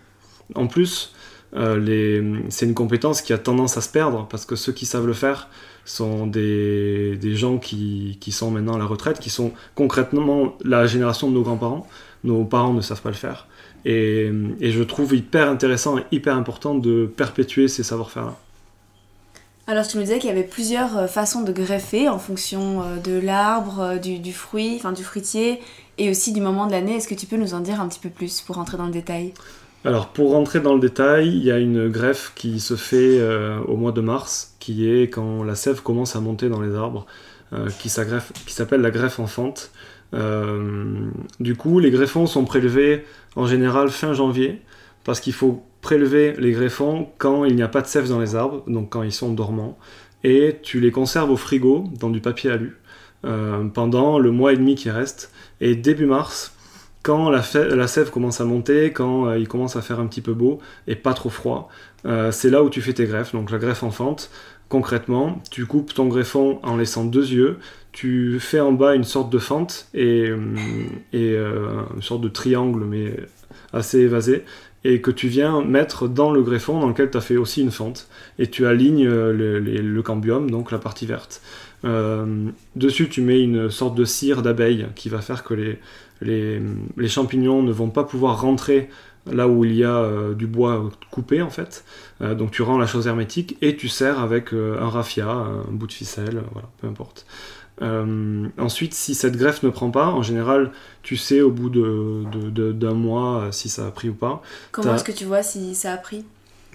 En 0.56 0.68
plus, 0.68 1.14
c'est 1.54 2.66
une 2.66 2.74
compétence 2.74 3.22
qui 3.22 3.34
a 3.34 3.38
tendance 3.38 3.78
à 3.78 3.82
se 3.82 3.90
perdre, 3.90 4.28
parce 4.30 4.46
que 4.46 4.56
ceux 4.56 4.72
qui 4.72 4.86
savent 4.86 5.08
le 5.08 5.14
faire, 5.14 5.50
sont 5.86 6.28
des, 6.28 7.18
des 7.18 7.36
gens 7.36 7.58
qui, 7.58 8.18
qui, 8.22 8.32
sont 8.32 8.52
maintenant 8.52 8.76
à 8.76 8.78
la 8.78 8.86
retraite, 8.86 9.20
qui 9.20 9.30
sont 9.30 9.52
concrètement 9.76 10.56
la 10.64 10.86
génération 10.86 11.30
de 11.30 11.34
nos 11.34 11.42
grands-parents. 11.42 11.88
Nos 12.24 12.44
parents 12.46 12.74
ne 12.74 12.82
savent 12.82 13.02
pas 13.02 13.10
le 13.10 13.16
faire. 13.16 13.48
Et, 13.86 14.32
je 14.62 14.84
trouve 14.84 15.16
hyper 15.16 15.50
intéressant 15.50 15.98
et 15.98 16.04
hyper 16.12 16.36
important 16.36 16.76
de 16.76 17.06
perpétuer 17.06 17.68
ces 17.68 17.84
savoir-faire-là. 17.84 18.38
Alors 19.68 19.88
tu 19.88 19.98
nous 19.98 20.04
disais 20.04 20.20
qu'il 20.20 20.30
y 20.30 20.34
avait 20.34 20.44
plusieurs 20.44 20.98
euh, 20.98 21.08
façons 21.08 21.44
de 21.44 21.52
greffer 21.52 22.10
en 22.10 22.18
fonction 22.18 22.82
euh, 22.82 22.98
de 22.98 23.18
l'arbre, 23.18 23.80
euh, 23.80 23.98
du, 23.98 24.18
du, 24.18 24.34
fruit, 24.34 24.76
enfin 24.76 24.92
du 24.92 25.04
fruitier 25.04 25.62
et 25.98 26.10
aussi 26.10 26.34
du 26.34 26.42
moment 26.42 26.66
de 26.66 26.72
l'année. 26.72 26.96
Est-ce 26.96 27.08
que 27.08 27.14
tu 27.14 27.28
peux 27.28 27.38
nous 27.38 27.54
en 27.54 27.60
dire 27.60 27.80
un 27.80 27.88
petit 27.88 28.00
peu 28.00 28.10
plus 28.10 28.42
pour 28.42 28.56
rentrer 28.56 28.76
dans 28.76 28.88
le 28.88 28.92
détail? 28.92 29.34
Alors 29.84 30.10
pour 30.10 30.32
rentrer 30.32 30.60
dans 30.60 30.76
le 30.76 30.80
détail, 30.80 31.30
il 31.30 31.44
y 31.44 31.52
a 31.52 31.58
une 31.58 31.90
greffe 31.90 32.34
qui 32.36 32.60
se 32.60 32.76
fait 32.76 33.20
euh, 33.20 33.60
au 33.62 33.76
mois 33.78 33.92
de 33.92 34.02
mars, 34.02 34.56
qui 34.60 34.88
est 34.88 35.10
quand 35.10 35.44
la 35.44 35.56
sève 35.56 35.82
commence 35.82 36.16
à 36.16 36.20
monter 36.20 36.50
dans 36.50 36.62
les 36.62 36.76
arbres, 36.76 37.08
euh, 37.54 37.68
qui 37.80 37.90
s'appelle 37.90 38.82
la 38.82 38.92
greffe 38.92 39.20
enfante. 39.20 39.72
Euh, 40.14 41.10
du 41.40 41.56
coup, 41.56 41.80
les 41.80 41.90
greffons 41.90 42.28
sont 42.28 42.46
prélevés 42.46 43.06
en 43.36 43.48
général 43.48 43.90
fin 43.90 44.14
janvier, 44.14 44.62
parce 45.04 45.20
qu'il 45.20 45.34
faut 45.34 45.64
prélever 45.82 46.36
les 46.38 46.52
greffons 46.52 47.08
quand 47.18 47.44
il 47.46 47.56
n'y 47.56 47.64
a 47.64 47.68
pas 47.68 47.82
de 47.82 47.88
sève 47.88 48.08
dans 48.08 48.20
les 48.20 48.36
arbres, 48.36 48.64
donc 48.68 48.90
quand 48.90 49.02
ils 49.02 49.12
sont 49.12 49.34
dormants, 49.34 49.80
et 50.24 50.60
tu 50.62 50.80
les 50.80 50.92
conserves 50.92 51.32
au 51.32 51.38
frigo 51.38 51.86
dans 52.00 52.12
du 52.12 52.22
papier 52.22 52.52
alu 52.52 52.78
pendant 53.74 54.18
le 54.18 54.32
mois 54.32 54.54
et 54.54 54.58
demi 54.58 54.74
qui 54.74 54.90
reste. 54.90 55.32
Et 55.60 55.76
début 55.76 56.08
mars, 56.08 56.56
quand 57.04 57.30
la, 57.30 57.42
sève 57.42 58.10
commence 58.12 58.42
à 58.42 58.46
monter, 58.46 58.92
quand 58.92 59.28
euh, 59.28 59.40
il 59.40 59.48
commence 59.48 59.76
à 59.76 59.82
faire 59.82 60.00
un 60.00 60.08
petit 60.08 60.22
peu 60.22 60.34
beau 60.34 60.60
et 60.88 60.96
pas 60.96 61.14
trop 61.14 61.30
froid, 61.30 61.70
euh, 62.06 62.32
c'est 62.32 62.50
là 62.50 62.64
où 62.64 62.70
tu 62.70 62.82
fais 62.82 62.94
tes 62.94 63.06
greffes. 63.06 63.34
Donc 63.34 63.52
la 63.52 63.58
greffe 63.58 63.84
enfante, 63.84 64.30
concrètement, 64.70 65.42
tu 65.50 65.66
coupes 65.66 65.94
ton 65.94 66.08
greffon 66.08 66.60
en 66.64 66.78
laissant 66.78 67.06
deux 67.06 67.32
yeux, 67.32 67.58
tu 67.92 68.40
fais 68.40 68.60
en 68.60 68.72
bas 68.72 68.96
une 68.96 69.04
sorte 69.04 69.30
de 69.30 69.40
fente 69.40 69.88
et, 69.94 70.32
et 71.12 71.36
une 71.36 72.02
sorte 72.02 72.22
de 72.22 72.30
triangle, 72.30 72.86
mais 72.86 73.18
assez 73.74 74.00
évasé, 74.00 74.46
et 74.86 75.02
que 75.02 75.12
tu 75.12 75.28
viens 75.28 75.62
mettre 75.62 76.08
dans 76.08 76.32
le 76.32 76.42
greffon 76.42 76.80
dans 76.80 76.88
lequel 76.88 77.12
tu 77.12 77.18
as 77.18 77.22
fait 77.22 77.36
aussi 77.36 77.62
une 77.62 77.72
fente, 77.72 78.08
et 78.40 78.48
tu 78.48 78.66
alignes 78.66 79.10
le, 79.10 79.60
le 79.60 80.02
cambium, 80.02 80.50
donc 80.50 80.72
la 80.72 80.78
partie 80.78 81.06
verte. 81.06 81.42
Euh, 81.84 82.50
dessus, 82.76 83.10
tu 83.10 83.22
mets 83.22 83.42
une 83.42 83.70
sorte 83.70 83.96
de 83.96 84.06
cire 84.06 84.42
d'abeille 84.42 84.88
qui 84.96 85.10
va 85.10 85.22
faire 85.22 85.44
que 85.44 85.54
les, 85.54 85.80
les, 86.22 86.62
champignons 87.08 87.64
ne 87.64 87.72
vont 87.72 87.90
pas 87.90 88.04
pouvoir 88.04 88.42
rentrer 88.42 88.90
là 89.32 89.48
où 89.48 89.66
il 89.66 89.76
y 89.76 89.84
a 89.84 89.98
euh, 89.98 90.34
du 90.34 90.48
bois 90.48 90.90
coupé 91.12 91.42
en 91.42 91.50
fait. 91.50 91.84
Euh, 92.22 92.34
donc 92.34 92.52
tu 92.52 92.62
rends 92.62 92.78
la 92.78 92.88
chose 92.88 93.08
hermétique 93.08 93.58
et 93.62 93.76
tu 93.76 93.88
serres 93.88 94.20
avec 94.20 94.54
un 94.54 94.90
raffia, 94.90 95.30
un 95.30 95.72
bout 95.72 95.88
de 95.88 95.94
ficelle, 95.94 96.44
voilà, 96.52 96.70
peu 96.80 96.88
importe. 96.88 97.26
ensuite, 98.58 98.94
si 98.94 99.16
cette 99.16 99.38
greffe 99.38 99.64
ne 99.64 99.70
prend 99.70 99.92
pas, 99.92 100.08
en 100.08 100.22
général, 100.22 100.72
tu 101.04 101.18
sais 101.18 101.42
au 101.42 101.52
bout 101.52 101.70
d'un 101.70 102.30
de, 102.30 102.72
de, 102.72 102.88
mois 102.90 103.48
si 103.52 103.70
ça 103.70 103.88
a 103.88 103.92
pris 103.92 104.10
ou 104.10 104.14
pas. 104.14 104.42
Comment 104.72 104.96
est-ce 104.96 105.04
que 105.04 105.12
tu 105.12 105.26
vois 105.26 105.44
si 105.44 105.76
ça 105.76 105.94
a 105.94 105.98
pris? 105.98 106.26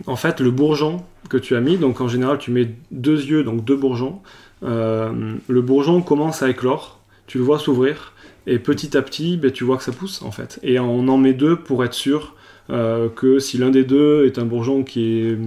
En 0.06 0.16
fait, 0.16 0.40
le 0.40 0.50
bourgeon 0.50 1.02
que 1.30 1.36
tu 1.36 1.56
as 1.56 1.60
mis, 1.60 1.78
donc 1.78 2.00
en 2.00 2.08
général, 2.08 2.38
tu 2.38 2.50
mets 2.50 2.70
deux 2.90 3.24
yeux, 3.24 3.42
donc 3.42 3.64
deux 3.64 3.76
bourgeons. 3.76 4.20
Euh, 4.62 5.34
le 5.48 5.62
bourgeon 5.62 6.02
commence 6.02 6.42
à 6.42 6.50
éclore, 6.50 7.00
tu 7.26 7.38
le 7.38 7.44
vois 7.44 7.58
s'ouvrir, 7.58 8.12
et 8.46 8.58
petit 8.58 8.96
à 8.96 9.02
petit, 9.02 9.36
ben, 9.36 9.50
tu 9.50 9.64
vois 9.64 9.76
que 9.76 9.84
ça 9.84 9.92
pousse 9.92 10.22
en 10.22 10.30
fait. 10.30 10.58
Et 10.62 10.78
on 10.78 11.08
en 11.08 11.18
met 11.18 11.34
deux 11.34 11.56
pour 11.56 11.84
être 11.84 11.94
sûr 11.94 12.34
euh, 12.70 13.08
que 13.08 13.38
si 13.38 13.58
l'un 13.58 13.70
des 13.70 13.84
deux 13.84 14.26
est 14.26 14.38
un 14.38 14.44
bourgeon 14.44 14.84
qui 14.84 15.20
est, 15.20 15.38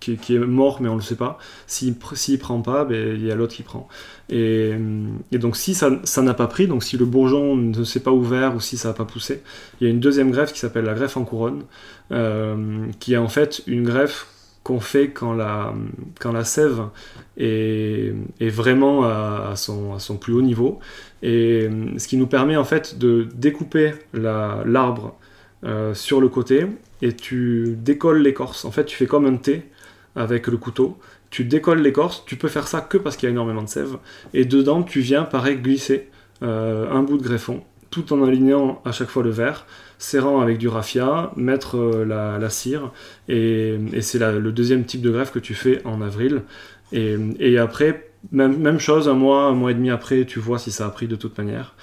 qui, 0.00 0.34
est 0.34 0.38
mort, 0.38 0.80
mais 0.80 0.88
on 0.88 0.94
ne 0.94 0.98
le 0.98 1.04
sait 1.04 1.16
pas, 1.16 1.38
s'il 1.66 1.94
ne 1.94 2.36
prend 2.36 2.60
pas, 2.62 2.84
ben, 2.84 3.14
il 3.14 3.24
y 3.24 3.30
a 3.30 3.34
l'autre 3.34 3.54
qui 3.54 3.62
prend. 3.62 3.88
Et, 4.30 4.74
donc 5.32 5.56
si 5.56 5.74
ça 5.74 6.22
n'a 6.22 6.34
pas 6.34 6.46
pris, 6.46 6.66
donc 6.66 6.82
si 6.82 6.96
le 6.96 7.04
bourgeon 7.04 7.56
ne 7.56 7.84
s'est 7.84 8.00
pas 8.00 8.12
ouvert 8.12 8.54
ou 8.54 8.60
si 8.60 8.76
ça 8.76 8.88
n'a 8.88 8.94
pas 8.94 9.04
poussé, 9.04 9.42
il 9.80 9.86
y 9.86 9.90
a 9.90 9.90
une 9.90 10.00
deuxième 10.00 10.30
greffe 10.30 10.52
qui 10.52 10.60
s'appelle 10.60 10.84
la 10.84 10.94
greffe 10.94 11.16
en 11.16 11.24
couronne, 11.24 11.64
euh, 12.12 12.86
qui 13.00 13.14
est 13.14 13.18
en 13.18 13.28
fait 13.28 13.62
une 13.66 13.84
greffe 13.84 14.26
qu'on 14.62 14.80
fait 14.80 15.10
quand 15.10 15.32
la, 15.32 15.74
sève 16.44 16.82
est, 17.36 18.12
vraiment 18.40 19.04
à, 19.04 19.54
son, 19.56 20.16
plus 20.20 20.34
haut 20.34 20.42
niveau. 20.42 20.80
Et 21.22 21.68
ce 21.96 22.08
qui 22.08 22.16
nous 22.16 22.26
permet 22.26 22.56
en 22.56 22.64
fait 22.64 22.98
de 22.98 23.26
découper 23.34 23.92
l'arbre 24.12 25.16
euh, 25.64 25.92
sur 25.94 26.20
le 26.20 26.28
côté 26.28 26.66
et 27.02 27.14
tu 27.14 27.76
décolles 27.78 28.22
l'écorce. 28.22 28.64
En 28.64 28.70
fait, 28.70 28.84
tu 28.84 28.96
fais 28.96 29.06
comme 29.06 29.26
un 29.26 29.36
thé 29.36 29.64
avec 30.16 30.46
le 30.46 30.56
couteau. 30.56 30.98
Tu 31.30 31.44
décolles 31.44 31.80
l'écorce, 31.80 32.24
tu 32.26 32.36
peux 32.36 32.48
faire 32.48 32.66
ça 32.66 32.80
que 32.80 32.98
parce 32.98 33.16
qu'il 33.16 33.28
y 33.28 33.30
a 33.30 33.32
énormément 33.32 33.62
de 33.62 33.68
sève. 33.68 33.98
Et 34.34 34.44
dedans, 34.44 34.82
tu 34.82 35.00
viens, 35.00 35.22
pareil, 35.22 35.58
glisser 35.58 36.08
euh, 36.42 36.90
un 36.90 37.02
bout 37.02 37.18
de 37.18 37.22
greffon, 37.22 37.62
tout 37.90 38.12
en 38.12 38.22
alignant 38.24 38.80
à 38.84 38.92
chaque 38.92 39.08
fois 39.08 39.22
le 39.22 39.30
verre 39.30 39.66
serrant 40.00 40.40
avec 40.40 40.58
du 40.58 40.66
raffia, 40.66 41.30
mettre 41.36 41.76
euh, 41.76 42.04
la, 42.04 42.50
cire, 42.50 42.90
et, 43.28 43.78
c'est 44.00 44.18
le 44.18 44.50
deuxième 44.50 44.84
type 44.84 45.02
de 45.02 45.10
greffe 45.10 45.30
que 45.30 45.38
tu 45.38 45.54
fais 45.54 45.82
en 45.84 46.00
avril. 46.00 46.42
Et, 46.92 47.58
après, 47.58 48.10
même, 48.32 48.80
chose, 48.80 49.08
un 49.08 49.14
mois, 49.14 49.44
un 49.44 49.52
mois 49.52 49.70
et 49.70 49.74
demi 49.74 49.90
après, 49.90 50.24
tu 50.24 50.40
vois 50.40 50.58
si 50.58 50.72
ça 50.72 50.86
a 50.86 50.90
pris 50.90 51.06
de 51.06 51.16
toute 51.16 51.38
manière. 51.38 51.74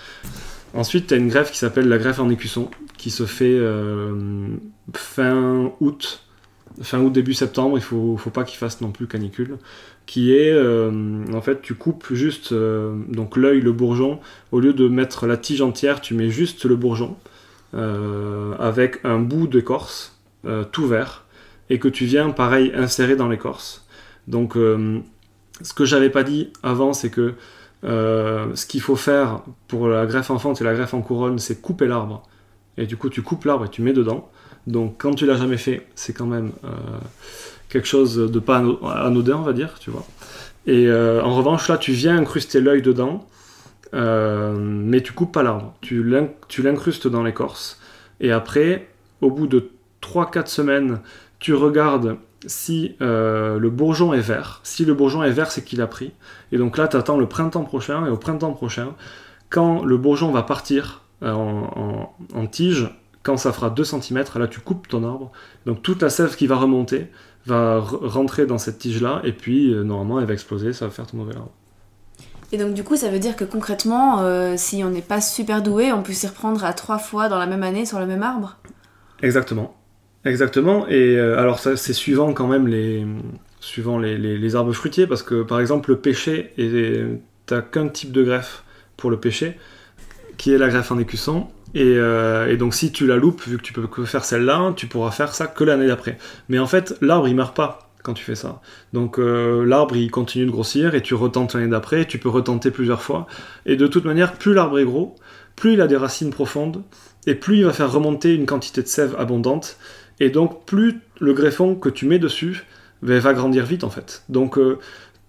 Ensuite, 0.73 1.07
tu 1.07 1.13
as 1.13 1.17
une 1.17 1.29
greffe 1.29 1.51
qui 1.51 1.59
s'appelle 1.59 1.87
la 1.87 1.97
greffe 1.97 2.19
en 2.19 2.29
écusson, 2.29 2.69
qui 2.97 3.09
se 3.09 3.25
fait 3.25 3.45
euh, 3.45 4.47
fin 4.93 5.71
août, 5.79 6.26
fin 6.81 6.99
août, 6.99 7.11
début 7.11 7.33
septembre, 7.33 7.77
il 7.77 7.83
faut, 7.83 8.17
faut 8.17 8.29
pas 8.29 8.43
qu'il 8.43 8.57
fasse 8.57 8.81
non 8.81 8.91
plus 8.91 9.07
canicule, 9.07 9.57
qui 10.05 10.33
est, 10.33 10.51
euh, 10.51 11.23
en 11.33 11.41
fait, 11.41 11.61
tu 11.61 11.75
coupes 11.75 12.07
juste 12.11 12.53
donc 12.53 13.37
l'œil, 13.37 13.61
le 13.61 13.71
bourgeon, 13.71 14.19
au 14.51 14.59
lieu 14.59 14.73
de 14.73 14.87
mettre 14.87 15.27
la 15.27 15.37
tige 15.37 15.61
entière, 15.61 16.01
tu 16.01 16.13
mets 16.13 16.29
juste 16.29 16.65
le 16.65 16.75
bourgeon, 16.75 17.15
euh, 17.73 18.55
avec 18.59 19.01
un 19.03 19.19
bout 19.19 19.45
d'écorce 19.45 20.17
euh, 20.45 20.63
tout 20.63 20.87
vert 20.87 21.25
et 21.69 21.79
que 21.79 21.89
tu 21.89 22.05
viens 22.05 22.29
pareil 22.29 22.71
insérer 22.73 23.17
dans 23.17 23.27
l'écorce. 23.27 23.85
Donc 24.29 24.55
euh, 24.55 24.99
ce 25.61 25.73
que 25.73 25.83
j'avais 25.83 26.09
pas 26.09 26.23
dit 26.23 26.53
avant 26.63 26.93
c'est 26.93 27.09
que 27.09 27.33
ce 27.83 28.65
qu'il 28.65 28.81
faut 28.81 28.95
faire 28.95 29.41
pour 29.67 29.87
la 29.87 30.05
greffe 30.05 30.31
enfante 30.31 30.61
et 30.61 30.63
la 30.63 30.73
greffe 30.73 30.93
en 30.93 31.01
couronne 31.01 31.39
c'est 31.39 31.61
couper 31.61 31.87
l'arbre 31.87 32.23
et 32.77 32.85
du 32.85 32.97
coup 32.97 33.09
tu 33.09 33.21
coupes 33.21 33.45
l'arbre 33.45 33.65
et 33.65 33.69
tu 33.69 33.81
mets 33.81 33.93
dedans. 33.93 34.29
Donc 34.65 34.95
quand 34.97 35.13
tu 35.13 35.25
l'as 35.25 35.35
jamais 35.35 35.57
fait 35.57 35.87
c'est 35.95 36.13
quand 36.13 36.25
même 36.25 36.51
quelque 37.69 37.87
chose 37.87 38.15
de 38.17 38.39
pas 38.39 38.57
anodin 38.57 39.37
on 39.37 39.43
va 39.43 39.53
dire 39.53 39.75
tu 39.79 39.89
vois. 39.89 40.05
Et 40.65 40.91
en 40.91 41.35
revanche 41.35 41.67
là 41.69 41.77
tu 41.77 41.93
viens 41.93 42.17
incruster 42.17 42.59
l'œil 42.59 42.81
dedans 42.81 43.25
euh, 43.93 44.55
mais 44.57 45.01
tu 45.01 45.13
coupes 45.13 45.31
pas 45.31 45.43
l'arbre, 45.43 45.73
tu 45.81 46.03
l'incrustes 46.03 47.07
dans 47.07 47.23
l'écorce, 47.23 47.79
et 48.19 48.31
après, 48.31 48.87
au 49.21 49.31
bout 49.31 49.47
de 49.47 49.69
3-4 50.01 50.47
semaines, 50.47 50.99
tu 51.39 51.53
regardes 51.53 52.17
si 52.45 52.95
euh, 53.01 53.59
le 53.59 53.69
bourgeon 53.69 54.13
est 54.13 54.21
vert. 54.21 54.59
Si 54.63 54.85
le 54.85 54.93
bourgeon 54.93 55.23
est 55.23 55.31
vert, 55.31 55.51
c'est 55.51 55.63
qu'il 55.63 55.81
a 55.81 55.87
pris. 55.87 56.11
Et 56.51 56.57
donc 56.57 56.77
là, 56.77 56.87
tu 56.87 56.97
attends 56.97 57.17
le 57.17 57.27
printemps 57.27 57.63
prochain, 57.63 58.05
et 58.05 58.09
au 58.09 58.17
printemps 58.17 58.53
prochain, 58.53 58.95
quand 59.49 59.83
le 59.83 59.97
bourgeon 59.97 60.31
va 60.31 60.43
partir 60.43 61.03
euh, 61.23 61.33
en, 61.33 62.47
tige, 62.47 62.89
quand 63.23 63.37
ça 63.37 63.51
fera 63.51 63.69
2 63.69 63.83
cm, 63.83 64.23
là 64.35 64.47
tu 64.47 64.59
coupes 64.59 64.87
ton 64.87 65.03
arbre. 65.03 65.31
Donc 65.65 65.81
toute 65.81 66.01
la 66.01 66.09
sève 66.09 66.35
qui 66.35 66.47
va 66.47 66.57
remonter 66.57 67.07
va 67.45 67.79
rentrer 67.79 68.45
dans 68.45 68.57
cette 68.57 68.77
tige-là, 68.77 69.21
et 69.23 69.31
puis 69.31 69.73
normalement 69.73 70.19
elle 70.19 70.25
va 70.25 70.33
exploser, 70.33 70.73
ça 70.73 70.85
va 70.85 70.91
faire 70.91 71.07
ton 71.07 71.17
nouvel 71.17 71.37
arbre. 71.37 71.53
Et 72.51 72.57
donc 72.57 72.73
du 72.73 72.83
coup, 72.83 72.95
ça 72.95 73.09
veut 73.09 73.19
dire 73.19 73.35
que 73.35 73.43
concrètement, 73.43 74.21
euh, 74.21 74.53
si 74.57 74.83
on 74.83 74.89
n'est 74.89 75.01
pas 75.01 75.19
super 75.19 75.61
doué, 75.61 75.91
on 75.91 76.01
peut 76.01 76.13
s'y 76.13 76.27
reprendre 76.27 76.63
à 76.63 76.73
trois 76.73 76.97
fois 76.97 77.27
dans 77.27 77.37
la 77.37 77.45
même 77.45 77.63
année 77.63 77.85
sur 77.85 77.99
le 77.99 78.05
même 78.05 78.23
arbre? 78.23 78.57
Exactement. 79.21 79.75
Exactement. 80.23 80.87
Et 80.87 81.17
euh, 81.17 81.37
alors 81.37 81.59
ça, 81.59 81.75
c'est 81.75 81.93
suivant 81.93 82.33
quand 82.33 82.47
même 82.47 82.67
les, 82.67 83.05
suivant 83.59 83.97
les, 83.99 84.55
arbres 84.55 84.73
fruitiers, 84.73 85.07
parce 85.07 85.23
que 85.23 85.43
par 85.43 85.59
exemple 85.59 85.89
le 85.89 85.97
pêcher, 85.97 86.53
t'as 87.45 87.61
qu'un 87.61 87.89
type 87.89 88.11
de 88.11 88.23
greffe 88.23 88.63
pour 88.95 89.09
le 89.09 89.19
pêcher, 89.19 89.57
qui 90.37 90.53
est 90.53 90.57
la 90.57 90.69
greffe 90.69 90.91
en 90.91 90.99
écusson. 90.99 91.47
Et, 91.73 91.83
euh, 91.83 92.51
et, 92.51 92.57
donc 92.57 92.73
si 92.73 92.91
tu 92.91 93.05
la 93.05 93.17
loupes, 93.17 93.41
vu 93.45 93.57
que 93.57 93.61
tu 93.61 93.73
peux 93.73 93.87
que 93.87 94.05
faire 94.05 94.23
celle-là, 94.23 94.73
tu 94.75 94.87
pourras 94.87 95.11
faire 95.11 95.33
ça 95.33 95.47
que 95.47 95.63
l'année 95.63 95.87
d'après. 95.87 96.17
Mais 96.49 96.59
en 96.59 96.67
fait, 96.67 96.95
l'arbre 97.01 97.27
il 97.27 97.35
meurt 97.35 97.55
pas 97.55 97.89
quand 98.03 98.13
tu 98.13 98.23
fais 98.23 98.35
ça. 98.35 98.61
Donc 98.93 99.19
euh, 99.19 99.65
l'arbre 99.65 99.95
il 99.97 100.09
continue 100.09 100.45
de 100.45 100.51
grossir 100.51 100.95
et 100.95 101.01
tu 101.01 101.13
retentes 101.13 101.53
l'année 101.53 101.67
d'après, 101.67 102.05
tu 102.05 102.19
peux 102.19 102.29
retenter 102.29 102.71
plusieurs 102.71 103.01
fois. 103.01 103.27
Et 103.65 103.75
de 103.75 103.85
toute 103.85 104.05
manière, 104.05 104.33
plus 104.33 104.53
l'arbre 104.53 104.79
est 104.79 104.85
gros, 104.85 105.15
plus 105.55 105.73
il 105.73 105.81
a 105.81 105.87
des 105.87 105.97
racines 105.97 106.29
profondes 106.29 106.83
et 107.25 107.35
plus 107.35 107.57
il 107.57 107.65
va 107.65 107.73
faire 107.73 107.91
remonter 107.91 108.33
une 108.33 108.45
quantité 108.45 108.81
de 108.81 108.87
sève 108.87 109.15
abondante. 109.19 109.77
Et 110.19 110.29
donc 110.29 110.65
plus 110.65 111.01
le 111.19 111.33
greffon 111.33 111.75
que 111.75 111.89
tu 111.89 112.05
mets 112.05 112.19
dessus 112.19 112.65
va 113.01 113.33
grandir 113.33 113.65
vite 113.65 113.83
en 113.83 113.89
fait. 113.89 114.23
Donc 114.29 114.57
euh, 114.57 114.79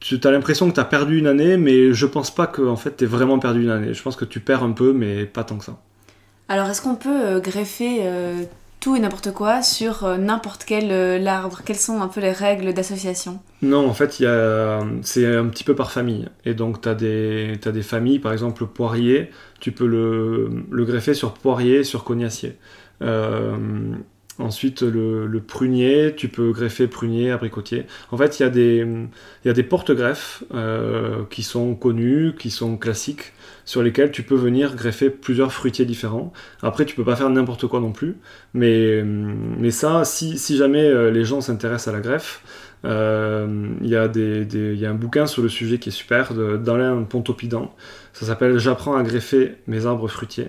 tu 0.00 0.20
as 0.22 0.30
l'impression 0.30 0.68
que 0.68 0.74
tu 0.74 0.80
as 0.80 0.84
perdu 0.84 1.18
une 1.18 1.26
année, 1.26 1.56
mais 1.56 1.92
je 1.92 2.06
pense 2.06 2.32
pas 2.32 2.46
que 2.46 2.62
en 2.62 2.76
fait, 2.76 2.96
tu 2.96 3.06
vraiment 3.06 3.38
perdu 3.38 3.62
une 3.62 3.70
année. 3.70 3.94
Je 3.94 4.02
pense 4.02 4.16
que 4.16 4.24
tu 4.24 4.40
perds 4.40 4.62
un 4.62 4.72
peu, 4.72 4.92
mais 4.92 5.24
pas 5.24 5.44
tant 5.44 5.58
que 5.58 5.64
ça. 5.64 5.78
Alors, 6.48 6.68
est-ce 6.68 6.80
qu'on 6.80 6.94
peut 6.94 7.26
euh, 7.26 7.40
greffer 7.40 8.02
tout 8.80 8.94
et 8.94 9.00
n'importe 9.00 9.32
quoi 9.32 9.62
sur 9.62 10.04
euh, 10.04 10.16
n'importe 10.16 10.64
quel 10.64 10.92
euh, 10.92 11.24
arbre 11.26 11.62
Quelles 11.64 11.76
sont 11.76 12.00
un 12.00 12.08
peu 12.08 12.20
les 12.20 12.30
règles 12.30 12.72
d'association? 12.72 13.40
Non, 13.62 13.88
en 13.88 13.94
fait, 13.94 14.12
c'est 15.02 15.26
un 15.26 15.46
petit 15.46 15.64
peu 15.64 15.74
par 15.74 15.90
famille. 15.90 16.28
Et 16.44 16.54
donc, 16.54 16.80
tu 16.80 16.88
as, 16.88 16.92
as, 16.92 16.94
des 17.72 17.82
familles, 17.82 18.20
par 18.20 18.32
exemple, 18.32 18.62
le 18.62 18.68
poirier, 18.68 19.30
tu 19.60 19.72
peux 19.72 19.86
le, 19.86 20.64
le 20.70 20.84
greffer 20.84 21.14
sur 21.14 21.34
poirier, 21.34 21.82
sur 21.82 22.04
cognacier. 22.04 22.56
Euh, 24.40 24.45
Ensuite, 24.49 24.83
le, 24.83 25.40
prunier, 25.40 26.14
tu 26.16 26.28
peux 26.28 26.52
greffer 26.52 26.87
prunier, 26.87 27.30
abricotier. 27.30 27.87
En 28.11 28.16
fait, 28.16 28.38
il 28.38 28.42
y 28.42 28.47
a 28.47 28.50
des, 28.50 28.87
il 29.45 29.50
y 29.50 29.54
des 29.54 29.62
porte-greffes 29.62 30.45
euh, 30.54 31.25
qui 31.30 31.42
sont 31.42 31.75
connus, 31.75 32.35
qui 32.38 32.50
sont 32.50 32.76
classiques, 32.76 33.33
sur 33.64 33.83
lesquels 33.83 34.11
tu 34.11 34.23
peux 34.23 34.35
venir 34.35 34.75
greffer 34.75 35.11
plusieurs 35.11 35.52
fruitiers 35.52 35.85
différents. 35.85 36.33
Après, 36.62 36.85
tu 36.87 36.97
peux 36.97 37.04
pas 37.04 37.16
faire 37.16 37.30
n'importe 37.30 37.66
quoi 37.66 37.80
non 37.80 37.92
plus, 37.92 38.16
mais, 38.54 39.02
mais 39.04 39.71
ça, 39.71 40.04
si, 40.04 40.38
si 40.38 40.57
jamais 40.57 40.85
euh, 40.85 41.11
les 41.11 41.25
gens 41.25 41.40
s'intéressent 41.40 41.88
à 41.88 41.97
la 41.97 42.00
greffe, 42.00 42.42
euh, 42.85 43.68
il 43.83 43.88
y, 43.88 43.97
a 43.97 44.09
des, 44.09 44.76
y 44.76 44.87
a 44.87 44.90
un 44.90 44.95
bouquin 44.95 45.26
sur 45.26 45.42
le 45.42 45.49
sujet 45.49 45.78
qui 45.78 45.90
est 45.90 45.92
super, 45.92 46.33
d'Alain 46.35 47.02
Pontopidan. 47.02 47.75
Ça 48.12 48.26
s'appelle 48.26 48.59
J'apprends 48.59 48.97
à 48.97 49.02
greffer 49.02 49.57
mes 49.66 49.87
arbres 49.87 50.09
fruitiers. 50.09 50.49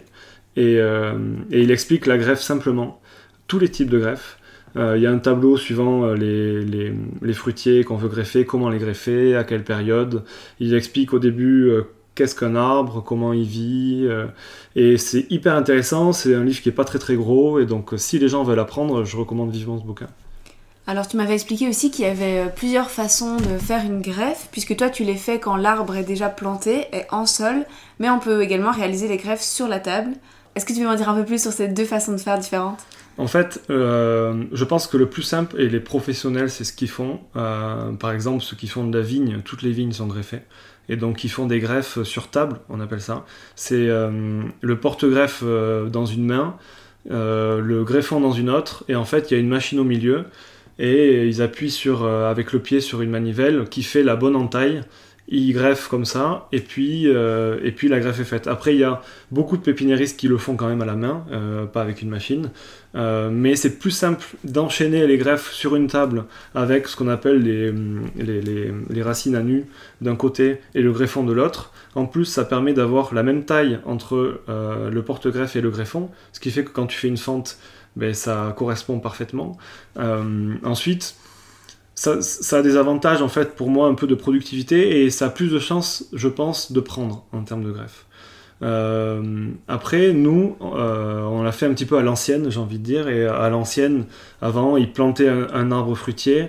Et, 0.55 0.75
et 0.75 1.62
il 1.62 1.72
explique 1.72 2.05
la 2.05 2.17
greffe 2.17 2.41
simplement 2.41 2.98
tous 3.49 3.59
les 3.59 3.69
types 3.69 3.89
de 3.89 3.99
greffes. 3.99 4.37
Euh, 4.77 4.95
il 4.95 5.03
y 5.03 5.07
a 5.07 5.11
un 5.11 5.17
tableau 5.17 5.57
suivant 5.57 6.03
euh, 6.03 6.15
les, 6.15 6.63
les, 6.63 7.33
fruitiers 7.33 7.83
qu'on 7.83 7.97
veut 7.97 8.07
greffer, 8.07 8.45
comment 8.45 8.69
les 8.69 8.77
greffer, 8.77 9.35
à 9.35 9.43
quelle 9.43 9.63
période. 9.63 10.23
Il 10.59 10.73
explique 10.75 11.11
au 11.11 11.19
début 11.19 11.69
euh, 11.69 11.87
qu'est-ce 12.13 12.35
qu'un 12.35 12.55
arbre, 12.55 13.03
comment 13.03 13.33
il 13.33 13.45
vit. 13.45 14.07
et 14.75 14.97
c'est 14.97 15.25
hyper 15.31 15.55
intéressant, 15.55 16.13
c'est 16.13 16.35
un 16.35 16.43
livre 16.43 16.61
qui 16.61 16.69
est 16.69 16.73
pas 16.73 16.83
très 16.83 16.99
très 16.99 17.15
gros, 17.15 17.59
et 17.59 17.65
donc 17.65 17.93
si 17.97 18.19
les 18.19 18.27
gens 18.27 18.43
veulent 18.43 18.59
apprendre, 18.59 19.05
je 19.05 19.17
recommande 19.17 19.51
vivement 19.51 19.79
ce 19.79 19.85
bouquin. 19.85 20.07
Alors 20.85 21.07
tu 21.07 21.17
m'avais 21.17 21.35
expliqué 21.35 21.69
aussi 21.69 21.91
qu'il 21.91 22.05
y 22.05 22.07
avait 22.07 22.51
plusieurs 22.55 22.89
façons 22.89 23.37
de 23.37 23.57
faire 23.57 23.85
une 23.85 24.01
greffe, 24.01 24.49
puisque 24.51 24.75
toi 24.75 24.89
tu 24.89 25.03
les 25.03 25.15
fais 25.15 25.39
quand 25.39 25.55
l'arbre 25.55 25.95
est 25.95 26.03
déjà 26.03 26.29
planté 26.29 26.87
et 26.91 27.03
en 27.09 27.25
sol, 27.25 27.65
mais 27.99 28.09
on 28.09 28.19
peut 28.19 28.41
également 28.41 28.71
réaliser 28.71 29.07
les 29.07 29.17
greffes 29.17 29.41
sur 29.41 29.67
la 29.67 29.79
table. 29.79 30.11
Est-ce 30.55 30.65
que 30.65 30.73
tu 30.73 30.79
peux 30.79 30.87
m'en 30.87 30.95
dire 30.95 31.09
un 31.09 31.15
peu 31.15 31.25
plus 31.25 31.41
sur 31.41 31.53
ces 31.53 31.69
deux 31.69 31.85
façons 31.85 32.11
de 32.11 32.17
faire 32.17 32.37
différentes? 32.37 32.79
En 33.19 33.27
fait, 33.27 33.61
euh, 33.69 34.45
je 34.51 34.63
pense 34.63 34.88
que 34.88 34.97
le 34.97 35.07
plus 35.07 35.21
simple, 35.21 35.59
et 35.59 35.69
les 35.69 35.79
professionnels, 35.79 36.49
c'est 36.49 36.63
ce 36.63 36.73
qu'ils 36.73 36.89
font. 36.89 37.19
Euh, 37.35 37.91
par 37.91 38.11
exemple, 38.11 38.43
ceux 38.43 38.55
qui 38.55 38.67
font 38.67 38.88
de 38.88 38.97
la 38.97 39.03
vigne, 39.03 39.41
toutes 39.43 39.61
les 39.61 39.71
vignes 39.71 39.91
sont 39.91 40.07
greffées. 40.07 40.41
Et 40.88 40.95
donc, 40.95 41.23
ils 41.23 41.29
font 41.29 41.45
des 41.45 41.59
greffes 41.59 42.01
sur 42.03 42.29
table, 42.29 42.59
on 42.69 42.79
appelle 42.79 43.01
ça. 43.01 43.25
C'est 43.55 43.88
le 43.88 44.79
porte-greffe 44.81 45.43
dans 45.43 46.07
une 46.07 46.25
main, 46.25 46.55
le 47.07 47.83
greffon 47.83 48.19
dans 48.19 48.31
une 48.31 48.49
autre, 48.49 48.85
et 48.88 48.95
en 48.95 49.05
fait, 49.05 49.29
il 49.29 49.35
y 49.35 49.38
a 49.38 49.39
une 49.39 49.49
machine 49.49 49.79
au 49.79 49.83
milieu 49.83 50.25
et 50.79 51.27
ils 51.27 51.41
appuient 51.41 51.77
euh, 51.88 52.31
avec 52.31 52.53
le 52.53 52.59
pied 52.59 52.79
sur 52.79 53.01
une 53.01 53.09
manivelle 53.09 53.65
qui 53.69 53.83
fait 53.83 54.01
la 54.01 54.15
bonne 54.15 54.35
entaille. 54.35 54.81
Ils 55.31 55.53
greffent 55.53 55.88
comme 55.88 56.05
ça, 56.05 56.48
et 56.51 56.59
puis, 56.59 57.07
euh, 57.07 57.59
et 57.63 57.71
puis 57.71 57.88
la 57.88 58.00
greffe 58.00 58.19
est 58.19 58.25
faite. 58.25 58.48
Après, 58.48 58.74
il 58.74 58.79
y 58.79 58.83
a 58.83 59.01
beaucoup 59.31 59.57
de 59.57 59.62
pépiniéristes 59.62 60.19
qui 60.19 60.27
le 60.27 60.38
font 60.38 60.55
quand 60.55 60.67
même 60.67 60.81
à 60.81 60.86
la 60.86 60.95
main, 60.95 61.24
euh, 61.31 61.65
pas 61.65 61.81
avec 61.81 62.01
une 62.01 62.09
machine. 62.09 62.50
mais 62.95 63.55
c'est 63.55 63.77
plus 63.77 63.91
simple 63.91 64.25
d'enchaîner 64.43 65.05
les 65.05 65.17
greffes 65.17 65.51
sur 65.51 65.75
une 65.75 65.88
table 65.88 66.25
avec 66.55 66.88
ce 66.88 66.95
qu'on 66.95 67.07
appelle 67.07 67.39
les, 67.43 67.71
les, 68.15 68.41
les, 68.41 68.74
les, 68.89 69.01
racines 69.03 69.36
à 69.36 69.43
nu 69.43 69.65
d'un 70.01 70.15
côté 70.15 70.57
et 70.74 70.81
le 70.81 70.91
greffon 70.91 71.24
de 71.24 71.31
l'autre. 71.31 71.71
En 71.93 72.07
plus, 72.07 72.25
ça 72.25 72.43
permet 72.45 72.74
d'avoir 72.74 73.13
la 73.13 73.21
même 73.21 73.45
taille 73.45 73.79
entre 73.86 74.41
le 74.48 75.01
porte-greffe 75.03 75.55
et 75.55 75.62
le 75.62 75.69
greffon, 75.69 76.09
ce 76.33 76.39
qui 76.39 76.50
fait 76.50 76.63
que 76.63 76.71
quand 76.71 76.88
tu 76.88 76.98
fais 76.98 77.07
une 77.07 77.17
fente, 77.17 77.59
ben, 77.95 78.13
ça 78.13 78.53
correspond 78.55 79.00
parfaitement. 79.00 79.57
Euh, 79.98 80.55
ensuite, 80.63 81.15
ça, 81.99 82.57
a 82.57 82.61
des 82.61 82.77
avantages 82.77 83.21
en 83.21 83.27
fait 83.27 83.55
pour 83.55 83.69
moi 83.69 83.87
un 83.87 83.93
peu 83.93 84.07
de 84.07 84.15
productivité 84.15 85.03
et 85.03 85.09
ça 85.09 85.25
a 85.25 85.29
plus 85.29 85.51
de 85.51 85.59
chances, 85.59 86.05
je 86.13 86.29
pense, 86.29 86.71
de 86.71 86.79
prendre 86.79 87.25
en 87.33 87.43
termes 87.43 87.63
de 87.63 87.71
greffe. 87.71 88.05
Euh, 88.61 89.49
après, 89.67 90.13
nous, 90.13 90.55
euh, 90.61 91.23
on 91.23 91.43
l'a 91.43 91.51
fait 91.51 91.65
un 91.65 91.73
petit 91.73 91.85
peu 91.85 91.97
à 91.97 92.01
l'ancienne, 92.01 92.49
j'ai 92.49 92.59
envie 92.59 92.79
de 92.79 92.83
dire, 92.83 93.09
et 93.09 93.25
à 93.25 93.49
l'ancienne, 93.49 94.05
avant, 94.41 94.77
ils 94.77 94.91
plantaient 94.91 95.29
un 95.29 95.71
arbre 95.71 95.95
fruitier 95.95 96.47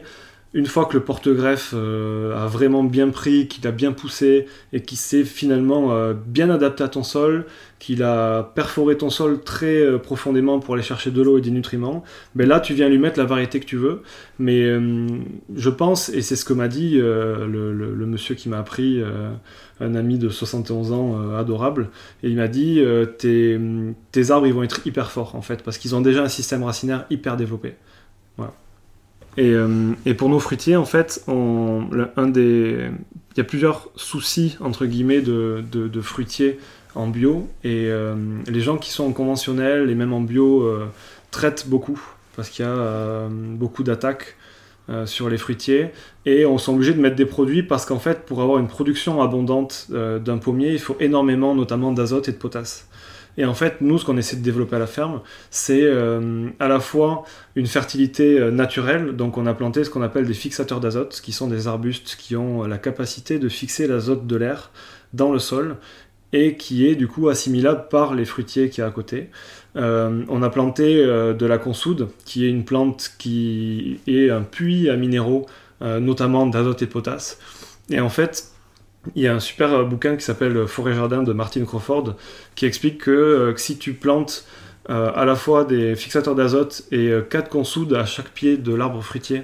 une 0.53 0.67
fois 0.67 0.85
que 0.85 0.95
le 0.95 1.05
porte-greffe 1.05 1.75
euh, 1.75 2.37
a 2.37 2.49
vraiment 2.49 2.83
bien 2.83 3.11
pris, 3.11 3.47
qu'il 3.47 3.65
a 3.69 3.71
bien 3.71 3.93
poussé 3.93 4.47
et 4.73 4.83
qu'il 4.83 4.99
s'est 4.99 5.23
finalement 5.23 5.93
euh, 5.93 6.13
bien 6.13 6.51
adapté 6.51 6.83
à 6.83 6.89
ton 6.89 7.05
sol, 7.05 7.47
qu'il 7.79 8.03
a 8.03 8.43
perforé 8.43 8.97
ton 8.97 9.11
sol 9.11 9.43
très 9.43 9.77
euh, 9.77 9.99
profondément 9.99 10.59
pour 10.59 10.75
aller 10.75 10.83
chercher 10.83 11.13
de 11.13 11.23
l'eau 11.23 11.39
et 11.39 11.41
des 11.41 11.53
nutriments, 11.53 12.03
ben 12.35 12.49
là 12.49 12.59
tu 12.59 12.75
viens 12.75 12.89
lui 12.89 12.99
mettre 12.99 13.21
la 13.21 13.27
variété 13.27 13.61
que 13.61 13.65
tu 13.65 13.77
veux. 13.77 14.03
Mais 14.41 14.67
je 15.55 15.71
pense, 15.71 16.09
et 16.09 16.23
c'est 16.23 16.35
ce 16.35 16.45
que 16.47 16.55
m'a 16.55 16.67
dit 16.67 16.97
le, 16.97 18.07
monsieur 18.07 18.35
qui 18.35 18.49
m'a 18.49 18.59
appris, 18.59 19.03
un 19.81 19.95
ami 19.95 20.19
de 20.19 20.31
71 20.31 20.93
ans 20.93 21.37
adorable, 21.37 21.91
et 22.23 22.31
il 22.31 22.37
m'a 22.37 22.49
dit 22.49 22.83
tes, 23.19 23.61
tes 24.13 24.31
arbres 24.31 24.47
ils 24.47 24.55
vont 24.55 24.63
être 24.63 24.87
hyper 24.87 25.11
forts 25.11 25.35
en 25.35 25.43
fait, 25.43 25.63
parce 25.63 25.77
qu'ils 25.77 25.95
ont 25.95 26.01
déjà 26.01 26.23
un 26.23 26.29
système 26.29 26.63
racinaire 26.63 27.05
hyper 27.11 27.37
développé. 27.37 27.75
Voilà. 28.39 28.55
Euh, 29.39 29.93
et, 30.07 30.15
pour 30.15 30.29
nos 30.29 30.41
fruitiers, 30.41 30.77
en 30.77 30.85
fait, 30.85 31.25
un 31.29 32.27
des, 32.27 32.91
il 33.33 33.39
y 33.39 33.41
a 33.41 33.45
plusieurs 33.45 33.89
soucis 33.97 34.57
entre 34.61 34.87
guillemets 34.87 35.21
de, 35.21 36.01
fruitiers 36.01 36.59
en 36.97 37.07
bio 37.07 37.49
et 37.63 37.87
euh, 37.87 38.17
les 38.49 38.61
gens 38.61 38.77
qui 38.77 38.91
sont 38.91 39.05
en 39.05 39.13
conventionnel 39.13 39.91
et 39.91 39.95
même 39.95 40.13
en 40.13 40.21
bio 40.21 40.63
euh, 40.63 40.87
traitent 41.31 41.69
beaucoup 41.69 42.01
parce 42.35 42.51
qu'il 42.51 42.65
y 42.65 42.69
a 42.69 43.29
beaucoup 43.29 43.83
d'attaques 43.83 44.37
sur 45.05 45.29
les 45.29 45.39
fruitiers 45.39 45.91
et 46.27 46.45
on 46.47 46.59
sont 46.59 46.75
obligés 46.75 46.95
de 46.95 47.01
mettre 47.01 47.15
des 47.15 47.27
produits 47.27 47.63
parce 47.63 47.87
qu'en 47.87 48.01
fait 48.01 48.27
pour 48.27 48.43
avoir 48.43 48.59
une 48.59 48.67
production 48.67 49.23
abondante 49.23 49.87
d'un 49.91 50.39
pommier 50.39 50.73
il 50.73 50.81
faut 50.81 50.97
énormément 50.99 51.55
notamment 51.55 51.93
d'azote 51.93 52.29
et 52.29 52.33
de 52.33 52.37
potasse. 52.37 52.90
Et 53.37 53.45
en 53.45 53.55
fait, 53.55 53.81
nous, 53.81 53.99
ce 53.99 54.05
qu'on 54.05 54.17
essaie 54.17 54.37
de 54.37 54.43
développer 54.43 54.77
à 54.77 54.79
la 54.79 54.87
ferme, 54.87 55.21
c'est 55.51 55.83
euh, 55.83 56.49
à 56.59 56.69
la 56.69 56.81
fois 56.81 57.25
une 57.55 57.67
fertilité 57.67 58.39
euh, 58.39 58.51
naturelle. 58.51 59.17
Donc, 59.17 59.39
on 59.39 59.47
a 59.47 59.55
planté 59.55 59.85
ce 59.85 59.91
qu'on 59.91 60.03
appelle 60.03 60.27
des 60.27 60.35
fixateurs 60.35 60.81
d'azote, 60.81 61.21
qui 61.23 61.33
sont 61.33 61.49
des 61.49 61.69
arbustes 61.69 62.17
qui 62.19 62.37
ont 62.37 62.65
la 62.65 62.79
capacité 62.79 63.39
de 63.39 63.49
fixer 63.49 63.87
l'azote 63.87 64.27
de 64.27 64.37
l'air 64.37 64.71
dans 65.13 65.33
le 65.33 65.39
sol 65.39 65.77
et 66.33 66.57
qui 66.57 66.87
est 66.87 66.95
du 66.95 67.09
coup 67.09 67.29
assimilable 67.29 67.89
par 67.91 68.15
les 68.15 68.25
fruitiers 68.25 68.71
qui 68.71 68.83
a 68.83 68.87
à 68.87 68.91
côté. 68.91 69.31
Euh, 69.77 70.23
on 70.29 70.43
a 70.43 70.51
planté 70.51 71.05
de 71.05 71.47
la 71.47 71.59
consoude, 71.59 72.09
qui 72.25 72.45
est 72.45 72.49
une 72.49 72.65
plante 72.65 73.13
qui 73.19 74.01
est 74.07 74.31
un 74.31 74.43
puits 74.43 74.89
à 74.89 74.97
minéraux, 74.97 75.47
notamment 75.81 76.47
d'azote 76.47 76.83
et 76.83 76.87
potasse. 76.87 77.39
Et 77.91 77.99
en 77.99 78.11
fait, 78.11 78.50
il 79.15 79.23
y 79.23 79.29
a 79.29 79.35
un 79.35 79.41
super 79.41 79.73
euh, 79.73 79.85
bouquin 79.85 80.17
qui 80.17 80.25
s'appelle 80.25 80.67
Forêt 80.67 80.95
Jardin 80.95 81.23
de 81.23 81.33
Martin 81.33 81.65
Crawford 81.65 82.15
qui 82.55 82.67
explique 82.67 82.99
que, 82.99 83.11
euh, 83.11 83.57
si 83.57 83.79
tu 83.79 83.95
plantes 83.95 84.45
euh, 84.89 85.11
à 85.15 85.25
la 85.25 85.37
fois 85.37 85.65
des 85.65 85.97
fixateurs 85.97 86.35
d'azote 86.35 86.83
et 86.91 87.13
quatre 87.29 87.49
consoudes 87.49 87.95
à 87.95 88.05
chaque 88.05 88.31
pied 88.31 88.57
de 88.57 88.75
l'arbre 88.75 89.03
fruitier, 89.03 89.43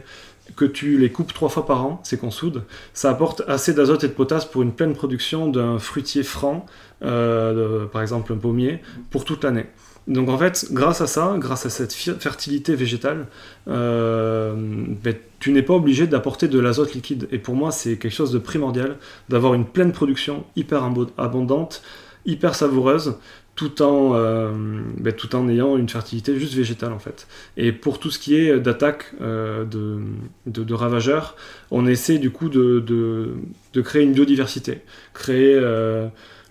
que 0.55 0.65
tu 0.65 0.99
les 0.99 1.11
coupes 1.11 1.33
trois 1.35 1.49
fois 1.49 1.67
par 1.67 1.85
an, 1.85 2.01
ces 2.05 2.19
consoudes, 2.19 2.63
ça 2.95 3.11
apporte 3.11 3.43
assez 3.49 3.75
d'azote 3.75 4.05
et 4.05 4.09
de 4.09 4.13
potasse 4.13 4.45
pour 4.45 4.63
une 4.63 4.73
pleine 4.73 4.95
production 4.95 5.49
d'un 5.49 5.79
fruitier 5.79 6.23
franc, 6.23 6.67
par 7.01 8.01
exemple 8.01 8.33
un 8.33 8.37
pommier, 8.37 8.81
pour 9.11 9.25
toute 9.25 9.43
l'année. 9.43 9.67
Donc 10.09 10.29
en 10.29 10.39
fait, 10.39 10.69
grâce 10.71 11.01
à 11.01 11.07
ça, 11.07 11.35
grâce 11.39 11.67
à 11.67 11.71
cette 11.71 11.93
fertilité 11.93 12.77
végétale, 12.77 13.27
euh, 13.69 14.55
ben, 15.03 15.15
tu 15.41 15.51
n'es 15.53 15.63
pas 15.63 15.75
obligé 15.75 16.07
d'apporter 16.07 16.47
de 16.47 16.61
l'azote 16.61 16.95
liquide. 16.95 17.29
Et 17.33 17.39
pour 17.39 17.57
moi, 17.57 17.73
c'est 17.73 17.97
quelque 17.97 18.15
chose 18.15 18.33
de 18.33 18.39
primordial 18.39 18.97
d'avoir 19.29 19.55
une 19.55 19.65
pleine 19.65 19.93
production 19.93 20.45
hyper 20.55 20.85
abondante, 21.19 21.83
hyper 22.25 22.55
savoureuse, 22.55 23.17
tout 23.57 23.83
en, 23.83 24.15
euh, 24.15 24.53
ben, 24.99 25.13
tout 25.13 25.35
en 25.35 25.49
ayant 25.49 25.77
une 25.77 25.89
fertilité 25.89 26.39
juste 26.39 26.55
végétale 26.55 26.93
en 26.93 27.01
fait. 27.01 27.27
Et 27.57 27.73
pour 27.73 27.99
tout 27.99 28.13
ce 28.13 28.21
qui 28.21 28.37
est 28.37 28.61
d'attaque 28.61 29.13
euh, 29.21 29.65
de, 29.65 29.99
de, 30.47 30.75
ravageurs, 30.75 31.35
on 31.73 31.85
essaie 31.87 32.19
du 32.19 32.31
coup 32.31 32.49
de, 32.49 32.79
de 32.79 33.81
créer 33.83 34.03
une 34.03 34.13
biodiversité, 34.13 34.83
créer 35.15 35.59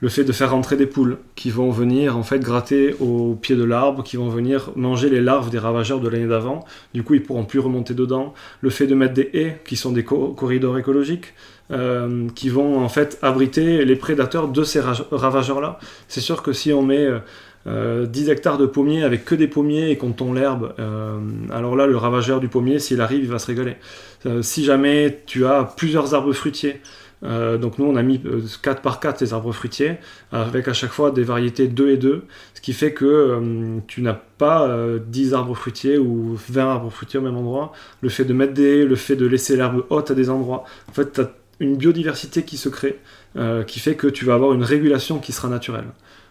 le 0.01 0.09
fait 0.09 0.23
de 0.23 0.31
faire 0.31 0.51
rentrer 0.51 0.75
des 0.75 0.85
poules 0.85 1.17
qui 1.35 1.49
vont 1.49 1.71
venir 1.71 2.17
en 2.17 2.23
fait 2.23 2.39
gratter 2.39 2.95
au 2.99 3.35
pied 3.35 3.55
de 3.55 3.63
l'arbre, 3.63 4.03
qui 4.03 4.17
vont 4.17 4.29
venir 4.29 4.71
manger 4.75 5.09
les 5.09 5.21
larves 5.21 5.49
des 5.49 5.59
ravageurs 5.59 5.99
de 5.99 6.09
l'année 6.09 6.27
d'avant. 6.27 6.65
Du 6.93 7.03
coup, 7.03 7.13
ils 7.13 7.23
pourront 7.23 7.45
plus 7.45 7.59
remonter 7.59 7.93
dedans. 7.93 8.33
Le 8.61 8.69
fait 8.69 8.87
de 8.87 8.95
mettre 8.95 9.13
des 9.13 9.29
haies 9.33 9.61
qui 9.65 9.77
sont 9.77 9.91
des 9.91 10.03
corridors 10.03 10.77
écologiques. 10.77 11.33
Euh, 11.71 12.27
qui 12.35 12.49
vont 12.49 12.79
en 12.79 12.89
fait 12.89 13.17
abriter 13.23 13.85
les 13.85 13.95
prédateurs 13.95 14.49
de 14.49 14.63
ces 14.63 14.79
ravageurs-là. 14.81 15.79
C'est 16.07 16.21
sûr 16.21 16.43
que 16.43 16.53
si 16.53 16.71
on 16.71 16.83
met 16.83 17.07
10 17.07 17.11
euh, 17.67 18.05
hectares 18.27 18.59
de 18.59 18.67
pommiers 18.67 19.03
avec 19.03 19.25
que 19.25 19.33
des 19.33 19.47
pommiers 19.47 19.89
et 19.89 19.97
qu'on 19.97 20.11
tombe 20.11 20.35
l'herbe, 20.35 20.75
euh, 20.77 21.17
alors 21.51 21.75
là, 21.75 21.87
le 21.87 21.97
ravageur 21.97 22.39
du 22.39 22.49
pommier, 22.49 22.77
s'il 22.77 23.01
arrive, 23.01 23.23
il 23.23 23.31
va 23.31 23.39
se 23.39 23.47
régaler. 23.47 23.77
si 24.41 24.63
jamais 24.63 25.23
tu 25.25 25.47
as 25.47 25.63
plusieurs 25.63 26.13
arbres 26.13 26.33
fruitiers, 26.33 26.81
euh, 27.23 27.57
donc 27.57 27.79
nous 27.79 27.85
on 27.85 27.95
a 27.95 28.03
mis 28.03 28.19
4 28.19 28.27
euh, 28.27 28.81
par 28.81 28.99
4 28.99 29.21
les 29.21 29.33
arbres 29.33 29.51
fruitiers 29.53 29.97
avec 30.31 30.67
à 30.67 30.73
chaque 30.73 30.91
fois 30.91 31.11
des 31.11 31.23
variétés 31.23 31.67
2 31.67 31.89
et 31.89 31.97
2 31.97 32.25
ce 32.53 32.61
qui 32.61 32.73
fait 32.73 32.93
que 32.93 33.05
euh, 33.05 33.79
tu 33.87 34.01
n'as 34.01 34.13
pas 34.13 34.69
10 35.07 35.33
arbres 35.33 35.55
fruitiers 35.55 35.97
ou 35.97 36.37
20 36.49 36.69
arbres 36.69 36.89
fruitiers 36.89 37.19
au 37.19 37.23
même 37.23 37.37
endroit. 37.37 37.71
Le 38.01 38.09
fait 38.09 38.25
de 38.25 38.33
mettre 38.33 38.53
des 38.53 38.85
le 38.85 38.95
fait 38.95 39.15
de 39.15 39.25
laisser 39.25 39.55
l'herbe 39.55 39.85
haute 39.89 40.11
à 40.11 40.13
des 40.13 40.29
endroits. 40.29 40.65
En 40.89 40.91
fait 40.91 41.13
tu 41.13 41.21
as 41.21 41.31
une 41.59 41.77
biodiversité 41.77 42.43
qui 42.43 42.57
se 42.57 42.69
crée 42.69 42.99
qui 43.67 43.79
fait 43.79 43.95
que 43.95 44.07
tu 44.07 44.23
vas 44.25 44.33
avoir 44.33 44.53
une 44.53 44.63
régulation 44.63 45.19
qui 45.19 45.31
sera 45.31 45.49
naturelle. 45.49 45.87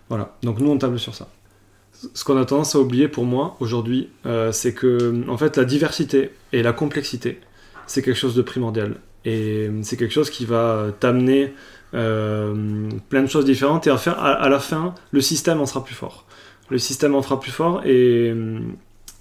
Voilà. 0.08 0.36
Donc 0.42 0.58
nous 0.58 0.70
on 0.70 0.78
table 0.78 0.98
sur 0.98 1.14
ça. 1.14 1.28
Ce 2.12 2.24
qu'on 2.24 2.36
a 2.36 2.44
tendance 2.44 2.74
à 2.74 2.78
oublier 2.78 3.08
pour 3.08 3.24
moi 3.24 3.56
aujourd'hui 3.60 4.10
c'est 4.52 4.74
que 4.74 5.24
en 5.28 5.38
fait 5.38 5.56
la 5.56 5.64
diversité 5.64 6.30
et 6.52 6.62
la 6.62 6.74
complexité 6.74 7.40
c'est 7.86 8.02
quelque 8.02 8.18
chose 8.18 8.34
de 8.34 8.42
primordial 8.42 8.96
et 9.24 9.70
c'est 9.82 9.96
quelque 9.96 10.12
chose 10.12 10.30
qui 10.30 10.44
va 10.44 10.88
t'amener 11.00 11.54
euh, 11.94 12.88
plein 13.08 13.22
de 13.22 13.28
choses 13.28 13.44
différentes. 13.44 13.86
Et 13.86 13.90
à, 13.90 14.48
la 14.48 14.58
fin, 14.58 14.94
le 15.12 15.20
système 15.20 15.60
en 15.60 15.66
sera 15.66 15.84
plus 15.84 15.94
fort. 15.94 16.26
Le 16.70 16.78
système 16.78 17.14
en 17.14 17.22
sera 17.22 17.40
plus 17.40 17.52
fort 17.52 17.82
et, 17.84 18.34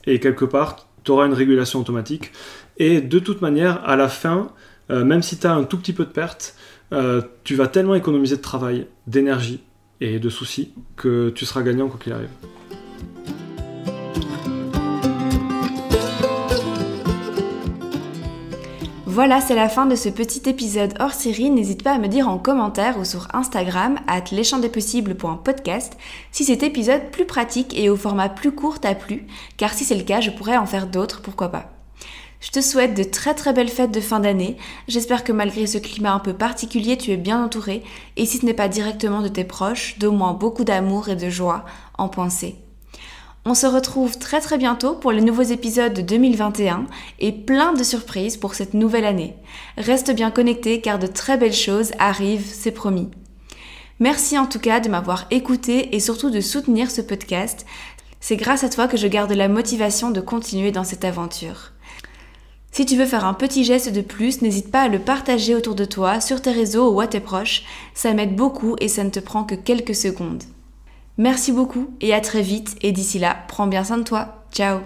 et 0.05 0.19
quelque 0.19 0.45
part, 0.45 0.87
tu 1.03 1.11
auras 1.11 1.25
une 1.25 1.33
régulation 1.33 1.79
automatique. 1.79 2.31
Et 2.77 3.01
de 3.01 3.19
toute 3.19 3.41
manière, 3.41 3.87
à 3.87 3.95
la 3.95 4.07
fin, 4.07 4.51
euh, 4.89 5.03
même 5.03 5.21
si 5.21 5.37
tu 5.37 5.47
as 5.47 5.53
un 5.53 5.63
tout 5.63 5.77
petit 5.77 5.93
peu 5.93 6.05
de 6.05 6.11
perte, 6.11 6.55
euh, 6.91 7.21
tu 7.43 7.55
vas 7.55 7.67
tellement 7.67 7.95
économiser 7.95 8.37
de 8.37 8.41
travail, 8.41 8.87
d'énergie 9.07 9.61
et 10.01 10.19
de 10.19 10.29
soucis 10.29 10.73
que 10.95 11.29
tu 11.29 11.45
seras 11.45 11.61
gagnant 11.61 11.87
quoi 11.87 11.99
qu'il 12.01 12.13
arrive. 12.13 12.29
Voilà, 19.13 19.41
c'est 19.41 19.54
la 19.54 19.69
fin 19.69 19.86
de 19.86 19.95
ce 19.95 20.10
petit 20.10 20.49
épisode 20.49 20.95
hors 20.99 21.13
série. 21.13 21.52
N'hésite 21.52 21.84
pas 21.84 21.93
à 21.93 21.99
me 21.99 22.08
dire 22.08 22.28
en 22.28 22.39
commentaire 22.39 22.97
ou 22.97 23.06
sur 23.06 23.28
Instagram, 23.36 23.99
at 24.08 24.32
leschamdespossibles.podcast, 24.32 25.95
si 26.32 26.43
cet 26.43 26.63
épisode 26.63 27.12
plus 27.12 27.28
pratique 27.28 27.78
et 27.78 27.91
au 27.91 27.95
format 27.95 28.28
plus 28.28 28.54
court 28.54 28.80
t'a 28.80 28.95
plu, 28.95 29.28
car 29.56 29.71
si 29.71 29.84
c'est 29.84 29.93
le 29.93 30.04
cas, 30.04 30.19
je 30.19 30.32
pourrais 30.32 30.58
en 30.58 30.65
faire 30.65 30.88
d'autres, 30.88 31.21
pourquoi 31.21 31.49
pas. 31.49 31.69
Je 32.39 32.49
te 32.49 32.60
souhaite 32.60 32.97
de 32.97 33.04
très 33.04 33.36
très 33.36 33.54
belles 33.54 33.69
fêtes 33.69 33.93
de 33.93 34.02
fin 34.02 34.19
d'année. 34.19 34.58
J'espère 34.88 35.23
que 35.23 35.32
malgré 35.32 35.67
ce 35.67 35.78
climat 35.78 36.13
un 36.13 36.19
peu 36.19 36.34
particulier, 36.34 36.97
tu 36.97 37.12
es 37.12 37.17
bien 37.17 37.45
entouré 37.45 37.84
et 38.17 38.26
si 38.26 38.39
ce 38.39 38.47
n'est 38.47 38.56
pas 38.56 38.67
directement 38.67 39.21
de 39.21 39.28
tes 39.28 39.43
proches, 39.43 39.99
d'au 39.99 40.12
moins 40.12 40.34
beaucoup 40.34 40.63
d'amour 40.63 41.10
et 41.10 41.15
de 41.15 41.30
joie 41.30 41.65
en 41.99 42.10
pensée. 42.10 42.62
On 43.45 43.56
se 43.56 43.67
retrouve 43.67 44.17
très 44.17 44.39
très 44.39 44.58
bientôt 44.58 44.95
pour 44.95 45.12
les 45.12 45.21
nouveaux 45.21 45.41
épisodes 45.41 45.93
de 45.93 46.01
2021 46.01 46.86
et 47.19 47.34
plein 47.34 47.73
de 47.73 47.84
surprises 47.84 48.38
pour 48.38 48.56
cette 48.56 48.73
nouvelle 48.73 49.03
année. 49.03 49.36
Reste 49.77 50.15
bien 50.15 50.32
connecté 50.32 50.79
car 50.79 50.97
de 50.97 51.08
très 51.08 51.38
belles 51.38 51.51
choses 51.51 51.91
arrivent, 51.99 52.49
c'est 52.49 52.71
promis. 52.71 53.10
Merci 53.99 54.39
en 54.39 54.45
tout 54.45 54.60
cas 54.60 54.79
de 54.79 54.88
m'avoir 54.88 55.25
écouté 55.29 55.93
et 55.93 55.99
surtout 55.99 56.29
de 56.29 56.39
soutenir 56.39 56.89
ce 56.89 57.01
podcast. 57.01 57.65
C'est 58.21 58.38
grâce 58.38 58.63
à 58.63 58.69
toi 58.69 58.88
que 58.88 58.95
je 58.95 59.08
garde 59.08 59.34
la 59.34 59.49
motivation 59.49 60.10
de 60.10 60.21
continuer 60.21 60.71
dans 60.71 60.86
cette 60.86 61.03
aventure. 61.03 61.73
Si 62.71 62.86
tu 62.86 62.95
veux 62.95 63.06
faire 63.06 63.25
un 63.25 63.34
petit 63.34 63.65
geste 63.65 63.91
de 63.91 64.01
plus, 64.01 64.41
n'hésite 64.41 64.71
pas 64.71 64.84
à 64.84 64.88
le 64.88 64.99
partager 64.99 65.53
autour 65.53 65.75
de 65.75 65.86
toi, 65.86 66.21
sur 66.21 66.41
tes 66.41 66.51
réseaux 66.51 66.91
ou 66.91 67.01
à 67.01 67.08
tes 67.08 67.19
proches. 67.19 67.63
Ça 67.93 68.13
m'aide 68.13 68.38
beaucoup 68.38 68.77
et 68.79 68.88
ça 68.88 69.03
ne 69.03 69.10
te 69.10 69.19
prend 69.19 69.43
que 69.43 69.53
quelques 69.53 69.95
secondes. 69.95 70.43
Merci 71.17 71.52
beaucoup 71.52 71.95
et 72.02 72.13
à 72.13 72.21
très 72.21 72.41
vite 72.41 72.76
et 72.82 72.91
d'ici 72.91 73.19
là, 73.19 73.38
prends 73.47 73.67
bien 73.67 73.84
soin 73.84 73.97
de 73.97 74.04
toi. 74.04 74.43
Ciao 74.52 74.80